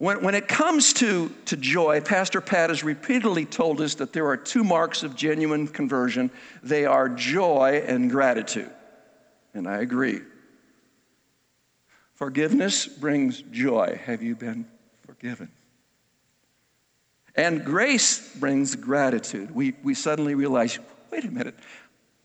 When, 0.00 0.22
when 0.22 0.34
it 0.34 0.48
comes 0.48 0.94
to, 0.94 1.28
to 1.44 1.58
joy, 1.58 2.00
Pastor 2.00 2.40
Pat 2.40 2.70
has 2.70 2.82
repeatedly 2.82 3.44
told 3.44 3.82
us 3.82 3.96
that 3.96 4.14
there 4.14 4.26
are 4.28 4.36
two 4.38 4.64
marks 4.64 5.02
of 5.02 5.14
genuine 5.14 5.68
conversion 5.68 6.30
they 6.62 6.86
are 6.86 7.06
joy 7.10 7.84
and 7.86 8.10
gratitude. 8.10 8.70
And 9.52 9.68
I 9.68 9.82
agree. 9.82 10.22
Forgiveness 12.14 12.86
brings 12.86 13.42
joy. 13.42 14.00
Have 14.06 14.22
you 14.22 14.34
been 14.34 14.64
forgiven? 15.02 15.50
And 17.36 17.62
grace 17.62 18.34
brings 18.36 18.76
gratitude. 18.76 19.54
We, 19.54 19.74
we 19.82 19.92
suddenly 19.92 20.34
realize 20.34 20.78
wait 21.12 21.26
a 21.26 21.30
minute, 21.30 21.58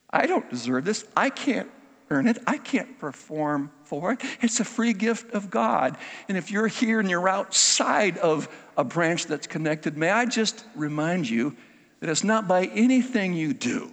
I 0.10 0.28
don't 0.28 0.50
deserve 0.50 0.86
this. 0.86 1.06
I 1.18 1.30
can't 1.30 1.70
earn 2.10 2.28
it. 2.28 2.38
I 2.46 2.58
can't 2.58 3.00
perform 3.00 3.72
for 3.84 4.14
it. 4.14 4.22
It's 4.42 4.60
a 4.60 4.66
free 4.66 4.94
gift 4.94 5.34
of 5.34 5.50
God. 5.50 5.98
And 6.28 6.38
if 6.38 6.52
you're 6.52 6.68
here 6.68 7.00
and 7.00 7.10
you're 7.10 7.28
outside 7.28 8.18
of 8.18 8.48
a 8.78 8.84
branch 8.84 9.26
that's 9.26 9.48
connected, 9.48 9.98
may 9.98 10.10
I 10.10 10.26
just 10.26 10.66
remind 10.76 11.30
you 11.30 11.56
that 12.00 12.10
it's 12.10 12.24
not 12.24 12.48
by 12.48 12.66
anything 12.66 13.34
you 13.34 13.54
do, 13.54 13.92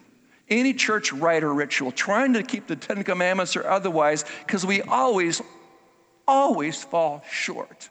any 0.49 0.75
church 0.75 1.13
rite 1.13 1.45
or 1.45 1.55
ritual, 1.55 1.93
trying 1.93 2.35
to 2.35 2.43
keep 2.43 2.67
the 2.67 2.77
Ten 2.77 3.05
Commandments 3.05 3.57
or 3.57 3.67
otherwise, 3.67 4.25
because 4.47 4.67
we 4.67 4.83
always, 4.83 5.41
always 6.27 6.83
fall 6.83 7.25
short. 7.31 7.89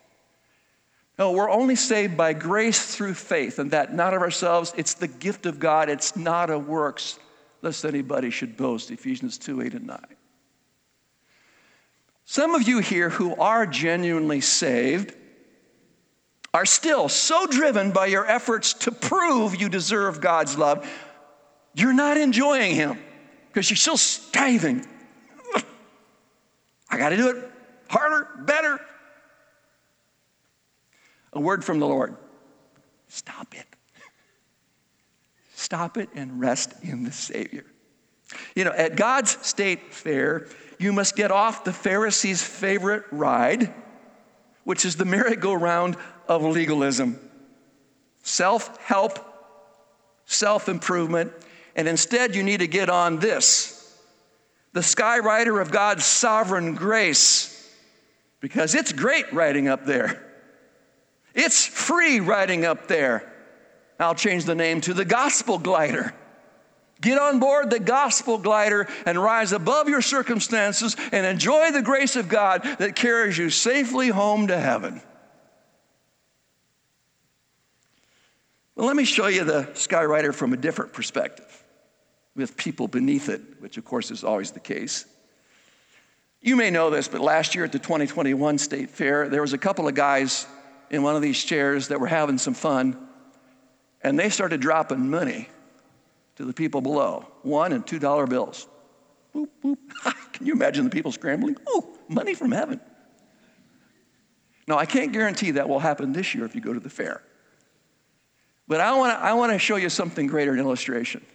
No, 1.18 1.32
we're 1.32 1.50
only 1.50 1.76
saved 1.76 2.18
by 2.18 2.34
grace 2.34 2.96
through 2.96 3.14
faith, 3.14 3.60
and 3.60 3.72
that 3.72 3.94
not 3.94 4.14
of 4.14 4.22
ourselves. 4.22 4.74
It's 4.78 4.96
the 4.96 5.08
gift 5.08 5.46
of 5.46 5.60
God. 5.60 5.90
It's 5.90 6.16
not 6.16 6.50
a 6.50 6.58
works, 6.58 7.20
lest 7.62 7.86
anybody 7.86 8.30
should 8.30 8.58
boast. 8.58 8.91
Ephesians 8.91 9.38
2 9.38 9.62
8 9.62 9.74
and 9.74 9.88
9. 9.88 10.00
Some 12.26 12.56
of 12.56 12.67
you 12.67 12.80
here 12.80 13.10
who 13.10 13.36
are 13.36 13.65
genuinely 13.65 14.41
saved 14.41 15.15
are 16.54 16.65
still 16.65 17.10
so 17.10 17.45
driven 17.47 17.91
by 17.91 18.08
your 18.08 18.26
efforts 18.26 18.74
to 18.74 18.91
prove 18.91 19.60
you 19.60 19.69
deserve 19.69 20.19
God's 20.19 20.58
love, 20.58 20.89
you're 21.74 21.93
not 21.93 22.17
enjoying 22.17 22.76
Him 22.76 23.00
because 23.47 23.69
you're 23.69 23.78
still 23.78 23.97
striving. 23.97 24.86
I 26.89 26.97
got 26.97 27.10
to 27.10 27.17
do 27.17 27.30
it 27.30 27.52
harder, 27.89 28.28
better. 28.39 28.80
A 31.34 31.39
word 31.39 31.63
from 31.63 31.80
the 31.80 31.88
Lord 31.88 32.17
stop 33.08 33.56
it. 33.56 33.71
Stop 35.72 35.96
it 35.96 36.10
and 36.16 36.38
rest 36.38 36.74
in 36.84 37.06
the 37.06 37.14
Savior. 37.14 37.64
You 38.58 38.66
know, 38.66 38.74
at 38.74 38.98
God's 38.98 39.38
state 39.48 39.94
fair, 39.94 40.48
you 40.80 40.92
must 40.92 41.16
get 41.16 41.32
off 41.32 41.64
the 41.64 41.72
Pharisees' 41.72 42.44
favorite 42.44 43.06
ride, 43.10 43.74
which 44.66 44.84
is 44.84 44.98
the 44.98 45.06
merry-go-round 45.06 45.96
of 46.28 46.44
legalism. 46.44 47.18
Self 48.22 48.84
help, 48.84 49.18
self 50.26 50.68
improvement, 50.68 51.32
and 51.78 51.88
instead 51.88 52.36
you 52.36 52.44
need 52.44 52.60
to 52.60 52.68
get 52.68 52.90
on 52.90 53.20
this 53.20 53.98
the 54.74 54.82
skyrider 54.82 55.62
of 55.62 55.72
God's 55.72 56.04
sovereign 56.04 56.76
grace, 56.76 57.74
because 58.42 58.76
it's 58.76 58.92
great 58.92 59.32
riding 59.32 59.70
up 59.70 59.86
there. 59.86 60.34
It's 61.34 61.66
free 61.66 62.20
riding 62.20 62.66
up 62.66 62.90
there. 62.90 63.31
I'll 64.02 64.16
change 64.16 64.46
the 64.46 64.56
name 64.56 64.82
to 64.82 64.94
the 64.94 65.06
gospel 65.06 65.58
glider. 65.58 66.14
Get 67.02 67.18
on 67.18 67.40
board 67.40 67.72
the 67.72 67.80
gospel 67.80 68.38
glider 68.38 68.88
and 69.06 69.22
rise 69.22 69.54
above 69.54 69.90
your 69.90 70.04
circumstances 70.04 70.96
and 71.12 71.26
enjoy 71.26 71.72
the 71.72 71.82
grace 71.82 72.16
of 72.16 72.30
God 72.30 72.64
that 72.78 72.96
carries 72.96 73.38
you 73.38 73.50
safely 73.50 74.10
home 74.10 74.48
to 74.48 74.60
heaven. 74.60 75.02
Well, 78.76 78.86
let 78.86 78.96
me 78.96 79.04
show 79.04 79.28
you 79.28 79.44
the 79.44 79.64
skywriter 79.74 80.34
from 80.34 80.54
a 80.54 80.58
different 80.58 80.94
perspective 80.94 81.64
with 82.36 82.56
people 82.56 82.88
beneath 82.88 83.30
it, 83.30 83.42
which 83.60 83.78
of 83.78 83.86
course 83.86 84.12
is 84.12 84.24
always 84.24 84.52
the 84.52 84.60
case. 84.60 85.06
You 86.40 86.56
may 86.56 86.70
know 86.70 86.90
this, 86.90 87.08
but 87.08 87.22
last 87.22 87.54
year 87.56 87.66
at 87.66 87.72
the 87.72 87.80
2021 87.80 88.58
State 88.58 88.90
Fair, 88.90 89.28
there 89.28 89.42
was 89.42 89.54
a 89.54 89.58
couple 89.58 89.88
of 89.88 89.96
guys 89.96 90.48
in 90.90 91.04
one 91.04 91.16
of 91.16 91.22
these 91.22 91.44
chairs 91.44 91.90
that 91.90 92.00
were 92.00 92.08
having 92.08 92.38
some 92.38 92.54
fun, 92.54 93.08
and 94.04 94.18
they 94.18 94.30
started 94.30 94.62
dropping 94.62 95.10
money 95.10 95.48
to 96.36 96.46
the 96.46 96.54
people 96.54 96.82
below 96.82 97.26
one 97.44 97.72
and 97.74 97.86
two 97.86 98.00
dollar 98.00 98.28
bills. 98.28 98.68
Boop, 99.36 99.48
boop. 99.64 99.78
Can 100.34 100.46
you 100.46 100.54
imagine 100.54 100.84
the 100.84 100.90
people 100.90 101.12
scrambling? 101.12 101.56
Oh, 101.68 101.98
money 102.08 102.34
from 102.34 102.52
heaven. 102.52 102.80
Now, 104.68 104.78
I 104.78 104.86
can't 104.86 105.12
guarantee 105.12 105.52
that 105.52 105.68
will 105.68 105.80
happen 105.80 106.14
this 106.14 106.34
year 106.34 106.46
if 106.46 106.56
you 106.56 106.62
go 106.62 106.74
to 106.74 106.80
the 106.80 106.90
fair. 106.90 107.22
But 108.68 108.80
I 108.80 108.98
want 108.98 109.18
to 109.18 109.24
I 109.24 109.34
wanna 109.34 109.60
show 109.60 109.76
you 109.76 109.90
something 109.90 110.28
greater, 110.28 110.54
in 110.54 110.60
illustration. 110.60 111.26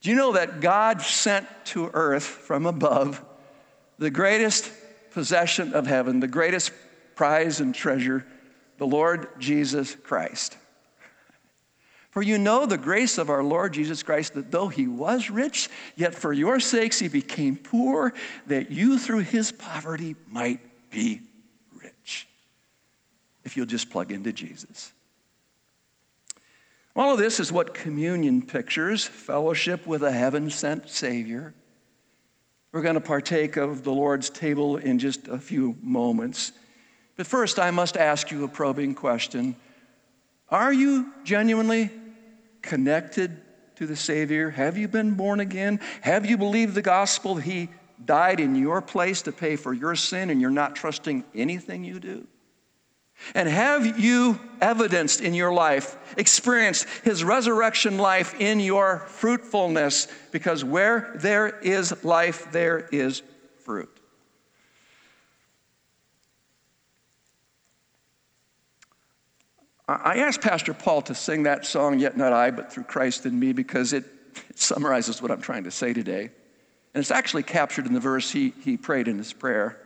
Do 0.00 0.10
you 0.10 0.16
know 0.16 0.32
that 0.32 0.60
God 0.60 1.02
sent 1.02 1.46
to 1.66 1.90
earth 1.92 2.24
from 2.24 2.66
above 2.66 3.24
the 3.98 4.10
greatest 4.10 4.70
possession 5.10 5.72
of 5.74 5.86
heaven, 5.86 6.20
the 6.20 6.28
greatest 6.28 6.70
prize 7.16 7.60
and 7.60 7.74
treasure, 7.74 8.26
the 8.76 8.86
Lord 8.86 9.28
Jesus 9.38 9.94
Christ? 9.94 10.56
For 12.18 12.22
you 12.24 12.36
know 12.36 12.66
the 12.66 12.76
grace 12.76 13.16
of 13.16 13.30
our 13.30 13.44
Lord 13.44 13.74
Jesus 13.74 14.02
Christ, 14.02 14.34
that 14.34 14.50
though 14.50 14.66
he 14.66 14.88
was 14.88 15.30
rich, 15.30 15.68
yet 15.94 16.16
for 16.16 16.32
your 16.32 16.58
sakes 16.58 16.98
he 16.98 17.06
became 17.06 17.54
poor, 17.54 18.12
that 18.48 18.72
you 18.72 18.98
through 18.98 19.20
his 19.20 19.52
poverty 19.52 20.16
might 20.28 20.58
be 20.90 21.20
rich. 21.80 22.26
If 23.44 23.56
you'll 23.56 23.66
just 23.66 23.88
plug 23.88 24.10
into 24.10 24.32
Jesus. 24.32 24.92
All 26.96 27.12
of 27.12 27.20
this 27.20 27.38
is 27.38 27.52
what 27.52 27.72
communion 27.72 28.42
pictures 28.42 29.04
fellowship 29.04 29.86
with 29.86 30.02
a 30.02 30.10
heaven 30.10 30.50
sent 30.50 30.90
Savior. 30.90 31.54
We're 32.72 32.82
going 32.82 32.94
to 32.94 33.00
partake 33.00 33.56
of 33.56 33.84
the 33.84 33.92
Lord's 33.92 34.28
table 34.28 34.76
in 34.76 34.98
just 34.98 35.28
a 35.28 35.38
few 35.38 35.76
moments. 35.80 36.50
But 37.16 37.28
first, 37.28 37.60
I 37.60 37.70
must 37.70 37.96
ask 37.96 38.32
you 38.32 38.42
a 38.42 38.48
probing 38.48 38.96
question 38.96 39.54
Are 40.48 40.72
you 40.72 41.12
genuinely 41.22 41.92
connected 42.62 43.40
to 43.76 43.86
the 43.86 43.96
Savior? 43.96 44.50
Have 44.50 44.76
you 44.76 44.88
been 44.88 45.14
born 45.14 45.40
again? 45.40 45.80
Have 46.00 46.26
you 46.26 46.36
believed 46.36 46.74
the 46.74 46.82
gospel 46.82 47.36
He 47.36 47.68
died 48.04 48.40
in 48.40 48.54
your 48.54 48.80
place 48.80 49.22
to 49.22 49.32
pay 49.32 49.56
for 49.56 49.72
your 49.72 49.94
sin 49.94 50.30
and 50.30 50.40
you're 50.40 50.50
not 50.50 50.76
trusting 50.76 51.24
anything 51.34 51.84
you 51.84 52.00
do? 52.00 52.26
And 53.34 53.48
have 53.48 53.98
you 53.98 54.38
evidenced 54.60 55.20
in 55.20 55.34
your 55.34 55.52
life, 55.52 55.96
experienced 56.16 56.86
his 57.02 57.24
resurrection 57.24 57.98
life 57.98 58.40
in 58.40 58.60
your 58.60 59.00
fruitfulness? 59.08 60.06
Because 60.30 60.64
where 60.64 61.12
there 61.16 61.48
is 61.60 62.04
life, 62.04 62.50
there 62.52 62.88
is 62.92 63.22
fruit. 63.64 63.97
I 69.88 70.18
asked 70.18 70.42
Pastor 70.42 70.74
Paul 70.74 71.00
to 71.02 71.14
sing 71.14 71.44
that 71.44 71.64
song, 71.64 71.98
Yet 71.98 72.14
Not 72.14 72.34
I, 72.34 72.50
but 72.50 72.70
Through 72.70 72.84
Christ 72.84 73.24
in 73.24 73.38
Me, 73.38 73.54
because 73.54 73.94
it, 73.94 74.04
it 74.50 74.58
summarizes 74.58 75.22
what 75.22 75.30
I'm 75.30 75.40
trying 75.40 75.64
to 75.64 75.70
say 75.70 75.94
today. 75.94 76.30
And 76.94 77.00
it's 77.00 77.10
actually 77.10 77.42
captured 77.42 77.86
in 77.86 77.94
the 77.94 78.00
verse 78.00 78.30
he, 78.30 78.52
he 78.62 78.76
prayed 78.76 79.08
in 79.08 79.16
his 79.16 79.32
prayer. 79.32 79.80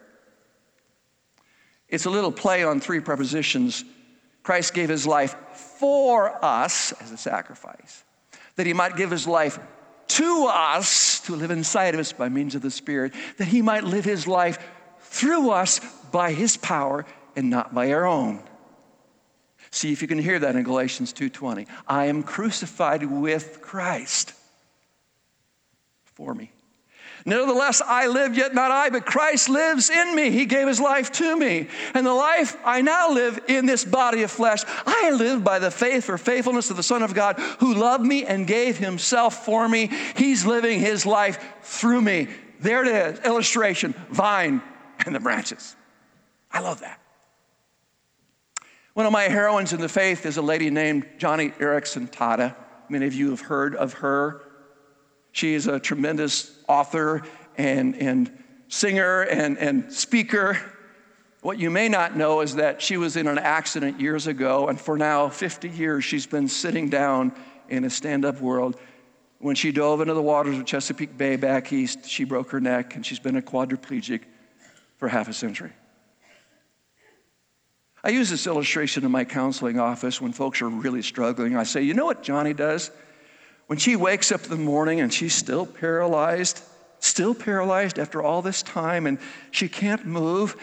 It's 1.89 2.05
a 2.05 2.11
little 2.11 2.33
play 2.33 2.65
on 2.65 2.81
three 2.81 2.99
prepositions. 2.99 3.85
Christ 4.43 4.75
gave 4.75 4.89
his 4.89 5.07
life 5.07 5.37
for 5.79 6.45
us 6.45 6.93
as 7.01 7.13
a 7.13 7.17
sacrifice, 7.17 8.03
that 8.57 8.67
he 8.67 8.73
might 8.73 8.97
give 8.97 9.11
his 9.11 9.29
life 9.29 9.61
to 10.09 10.47
us 10.51 11.21
to 11.21 11.37
live 11.37 11.53
inside 11.53 11.95
of 11.95 12.01
us 12.01 12.13
by 12.13 12.29
means 12.29 12.57
of 12.57 12.63
the 12.63 12.71
Spirit, 12.71 13.15
that 13.39 13.47
he 13.47 13.63
might 13.63 13.85
live 13.85 14.05
his 14.05 14.27
life 14.27 14.59
through 14.99 15.51
us 15.51 15.81
by 16.11 16.33
his 16.33 16.57
power 16.57 17.07
and 17.37 17.51
not 17.51 17.73
by 17.73 17.93
our 17.93 18.05
own. 18.05 18.43
See 19.73 19.91
if 19.91 20.03
you 20.03 20.07
can 20.07 20.19
hear 20.19 20.39
that 20.39 20.55
in 20.55 20.63
Galatians 20.63 21.13
2:20. 21.15 21.67
I 21.89 22.05
am 22.05 22.23
crucified 22.23 23.03
with 23.05 23.63
Christ 23.63 24.35
for 26.05 26.35
me. 26.35 26.53
Nevertheless, 27.25 27.81
I 27.81 28.09
live, 28.09 28.37
yet 28.37 28.53
not 28.53 28.71
I, 28.71 28.91
but 28.91 29.07
Christ 29.07 29.49
lives 29.49 29.89
in 29.89 30.15
me. 30.15 30.31
He 30.31 30.45
gave 30.45 30.67
his 30.67 30.81
life 30.81 31.11
to 31.13 31.37
me. 31.37 31.69
And 31.95 32.05
the 32.05 32.13
life 32.13 32.57
I 32.65 32.83
now 32.83 33.13
live 33.13 33.39
in 33.49 33.65
this 33.65 33.85
body 33.85 34.23
of 34.25 34.31
flesh, 34.31 34.63
I 34.85 35.11
live 35.11 35.43
by 35.43 35.59
the 35.59 35.71
faith 35.71 36.11
or 36.11 36.19
faithfulness 36.19 36.71
of 36.71 36.77
the 36.77 36.83
Son 36.83 37.03
of 37.03 37.15
God 37.15 37.39
who 37.61 37.75
loved 37.75 38.05
me 38.05 38.25
and 38.25 38.47
gave 38.47 38.77
himself 38.77 39.45
for 39.45 39.69
me. 39.69 39.91
He's 40.17 40.45
living 40.45 40.81
his 40.81 41.07
life 41.07 41.39
through 41.63 42.03
me. 42.03 42.29
There 42.61 42.83
it 42.83 42.89
is, 42.89 43.21
illustration, 43.21 43.95
vine 44.11 44.61
and 45.07 45.15
the 45.15 45.21
branches. 45.21 45.77
I 46.51 46.61
love 46.61 46.81
that. 46.81 47.02
One 48.95 49.07
of 49.07 49.13
my 49.13 49.23
heroines 49.23 49.73
in 49.73 49.81
the 49.81 49.89
faith 49.89 50.27
is 50.27 50.37
a 50.37 50.43
lady 50.43 50.69
named 50.69 51.07
Joni 51.19 51.57
Eareckson 51.57 52.11
Tada. 52.11 52.55
Many 52.91 53.07
of 53.07 53.15
you 53.15 53.31
have 53.31 53.41
heard 53.41 53.75
of 53.75 53.95
her. 53.95 54.43
She 55.33 55.55
is 55.55 55.67
a 55.67 55.81
tremendous 55.81 56.55
author 56.69 57.23
and, 57.57 57.97
and 57.97 58.31
singer 58.69 59.23
and, 59.23 59.57
and 59.57 59.91
speaker. 59.91 60.59
What 61.41 61.59
you 61.59 61.71
may 61.71 61.89
not 61.89 62.19
know 62.19 62.43
is 62.43 62.57
that 62.57 62.83
she 62.83 62.99
was 62.99 63.17
in 63.17 63.29
an 63.29 63.39
accident 63.39 63.99
years 63.99 64.27
ago, 64.27 64.69
and 64.69 64.79
for 64.79 64.99
now 64.99 65.31
50 65.31 65.71
years 65.71 66.05
she's 66.05 66.27
been 66.27 66.47
sitting 66.47 66.91
down 66.91 67.33
in 67.71 67.85
a 67.85 67.91
stand 67.91 68.27
up 68.27 68.43
world. 68.43 68.77
When 69.39 69.57
she 69.57 69.73
dove 69.73 70.03
into 70.03 70.13
the 70.13 70.23
waters 70.23 70.59
of 70.59 70.67
Chesapeake 70.67 71.17
Bay 71.17 71.37
back 71.37 71.73
east, 71.73 72.05
she 72.05 72.25
broke 72.25 72.51
her 72.51 72.61
neck, 72.61 72.95
and 72.95 73.07
she's 73.07 73.19
been 73.19 73.37
a 73.37 73.43
quadriplegic 73.43 74.25
for 74.99 75.09
half 75.09 75.29
a 75.29 75.33
century. 75.33 75.73
I 78.05 78.11
use 78.11 78.31
this 78.31 78.47
illustration 78.47 79.05
in 79.05 79.13
my 79.13 79.25
counseling 79.25 79.79
office 79.79 80.21
when 80.21 80.33
folks 80.33 80.61
are 80.61 80.69
really 80.69 81.03
struggling. 81.03 81.57
I 81.57 81.63
say, 81.63 81.83
you 81.83 81.95
know 81.95 82.05
what 82.05 82.25
Joni 82.25 82.57
does? 82.57 82.91
When 83.69 83.79
she 83.79 83.95
wakes 83.95 84.33
up 84.33 84.43
in 84.43 84.51
the 84.51 84.57
morning 84.57 85.01
and 85.01 85.13
she's 85.13 85.35
still 85.35 85.67
paralyzed, 85.67 86.61
still 86.99 87.35
paralyzed 87.35 87.99
after 87.99 88.21
all 88.21 88.43
this 88.43 88.63
time, 88.63 89.07
and 89.07 89.19
she 89.53 89.69
can't 89.69 90.05
move, 90.05 90.57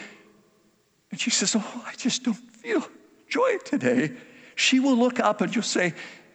and 1.10 1.18
she 1.18 1.30
says, 1.30 1.56
Oh, 1.56 1.84
I 1.86 1.94
just 1.96 2.24
don't 2.24 2.34
feel 2.34 2.86
joy 3.28 3.56
today. 3.64 4.12
She 4.54 4.78
will 4.78 4.96
look 4.96 5.18
up 5.18 5.40
and 5.40 5.50
just 5.50 5.70
say, 5.70 5.94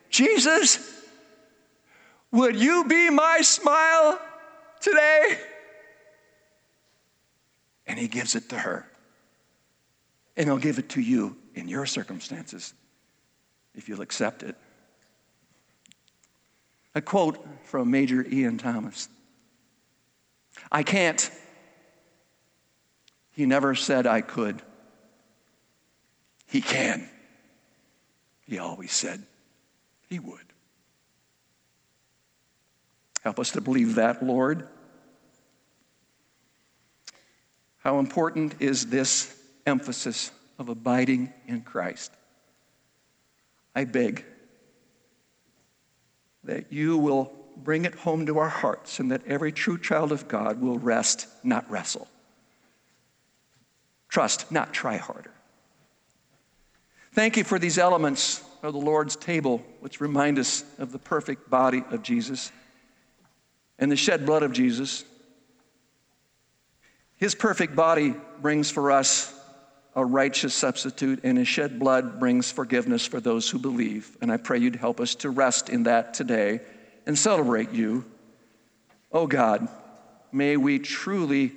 Jesus, 0.10 0.80
would 2.32 2.56
you 2.56 2.84
be 2.86 3.12
my 3.12 3.42
smile 3.42 4.20
today? 4.82 5.38
And 7.86 8.00
he 8.00 8.08
gives 8.08 8.36
it 8.36 8.50
to 8.50 8.58
her 8.58 8.88
and 10.38 10.48
He'll 10.48 10.58
give 10.58 10.80
it 10.80 10.90
to 10.90 11.02
you 11.02 11.38
in 11.54 11.68
your 11.68 11.86
circumstances 11.86 12.74
if 13.74 13.90
you'll 13.90 14.02
accept 14.02 14.44
it. 14.44 14.56
A 16.94 17.02
quote 17.02 17.46
from 17.66 17.92
Major 17.92 18.26
Ian 18.28 18.58
Thomas 18.58 19.10
I 20.72 20.84
can't. 20.84 21.30
He 23.32 23.46
never 23.46 23.76
said 23.76 24.08
I 24.08 24.22
could. 24.22 24.62
He 26.48 26.62
can. 26.62 27.10
He 28.48 28.60
always 28.60 28.94
said 28.94 29.24
he 30.08 30.20
would. 30.20 30.40
Help 33.22 33.40
us 33.40 33.52
to 33.52 33.62
believe 33.62 33.96
that, 33.96 34.24
Lord. 34.24 34.68
How 37.80 38.00
important 38.00 38.56
is 38.62 38.88
this 38.88 39.36
emphasis 39.66 40.32
of 40.58 40.70
abiding 40.70 41.34
in 41.48 41.62
Christ. 41.62 42.12
I 43.76 43.86
beg 43.86 44.24
that 46.44 46.72
you 46.72 46.98
will 46.98 47.32
bring 47.58 47.86
it 47.86 47.96
home 47.96 48.26
to 48.26 48.38
our 48.38 48.50
hearts 48.50 49.00
and 49.00 49.12
that 49.12 49.26
every 49.28 49.52
true 49.52 49.78
child 49.78 50.12
of 50.12 50.28
God 50.28 50.62
will 50.62 50.78
rest, 50.78 51.28
not 51.44 51.70
wrestle. 51.70 52.08
Trust, 54.10 54.52
not 54.52 54.74
try 54.74 54.98
harder. 54.98 55.32
Thank 57.14 57.38
you 57.38 57.44
for 57.44 57.60
these 57.60 57.78
elements 57.78 58.44
of 58.62 58.74
the 58.74 58.80
Lord's 58.80 59.16
table, 59.16 59.62
which 59.80 60.02
remind 60.02 60.40
us 60.40 60.64
of 60.78 60.92
the 60.92 61.00
perfect 61.00 61.50
body 61.50 61.84
of 61.92 62.04
Jesus 62.04 62.52
and 63.80 63.92
the 63.92 63.96
shed 63.96 64.26
blood 64.26 64.44
of 64.44 64.52
Jesus. 64.52 65.04
His 67.18 67.36
perfect 67.36 67.76
body 67.76 68.14
brings 68.42 68.70
for 68.70 68.92
us 68.92 69.34
a 69.96 70.04
righteous 70.04 70.54
substitute, 70.54 71.22
and 71.24 71.38
his 71.38 71.48
shed 71.48 71.80
blood 71.80 72.20
brings 72.20 72.52
forgiveness 72.52 73.06
for 73.06 73.22
those 73.22 73.50
who 73.50 73.58
believe. 73.58 74.18
And 74.22 74.32
I 74.32 74.38
pray 74.38 74.60
you'd 74.60 74.76
help 74.76 75.00
us 75.00 75.16
to 75.16 75.30
rest 75.30 75.70
in 75.70 75.84
that 75.84 76.14
today 76.14 76.60
and 77.06 77.18
celebrate 77.18 77.72
you. 77.72 78.04
Oh 79.12 79.28
God, 79.28 79.70
may 80.32 80.58
we 80.58 80.80
truly 80.80 81.54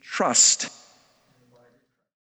trust 0.00 0.70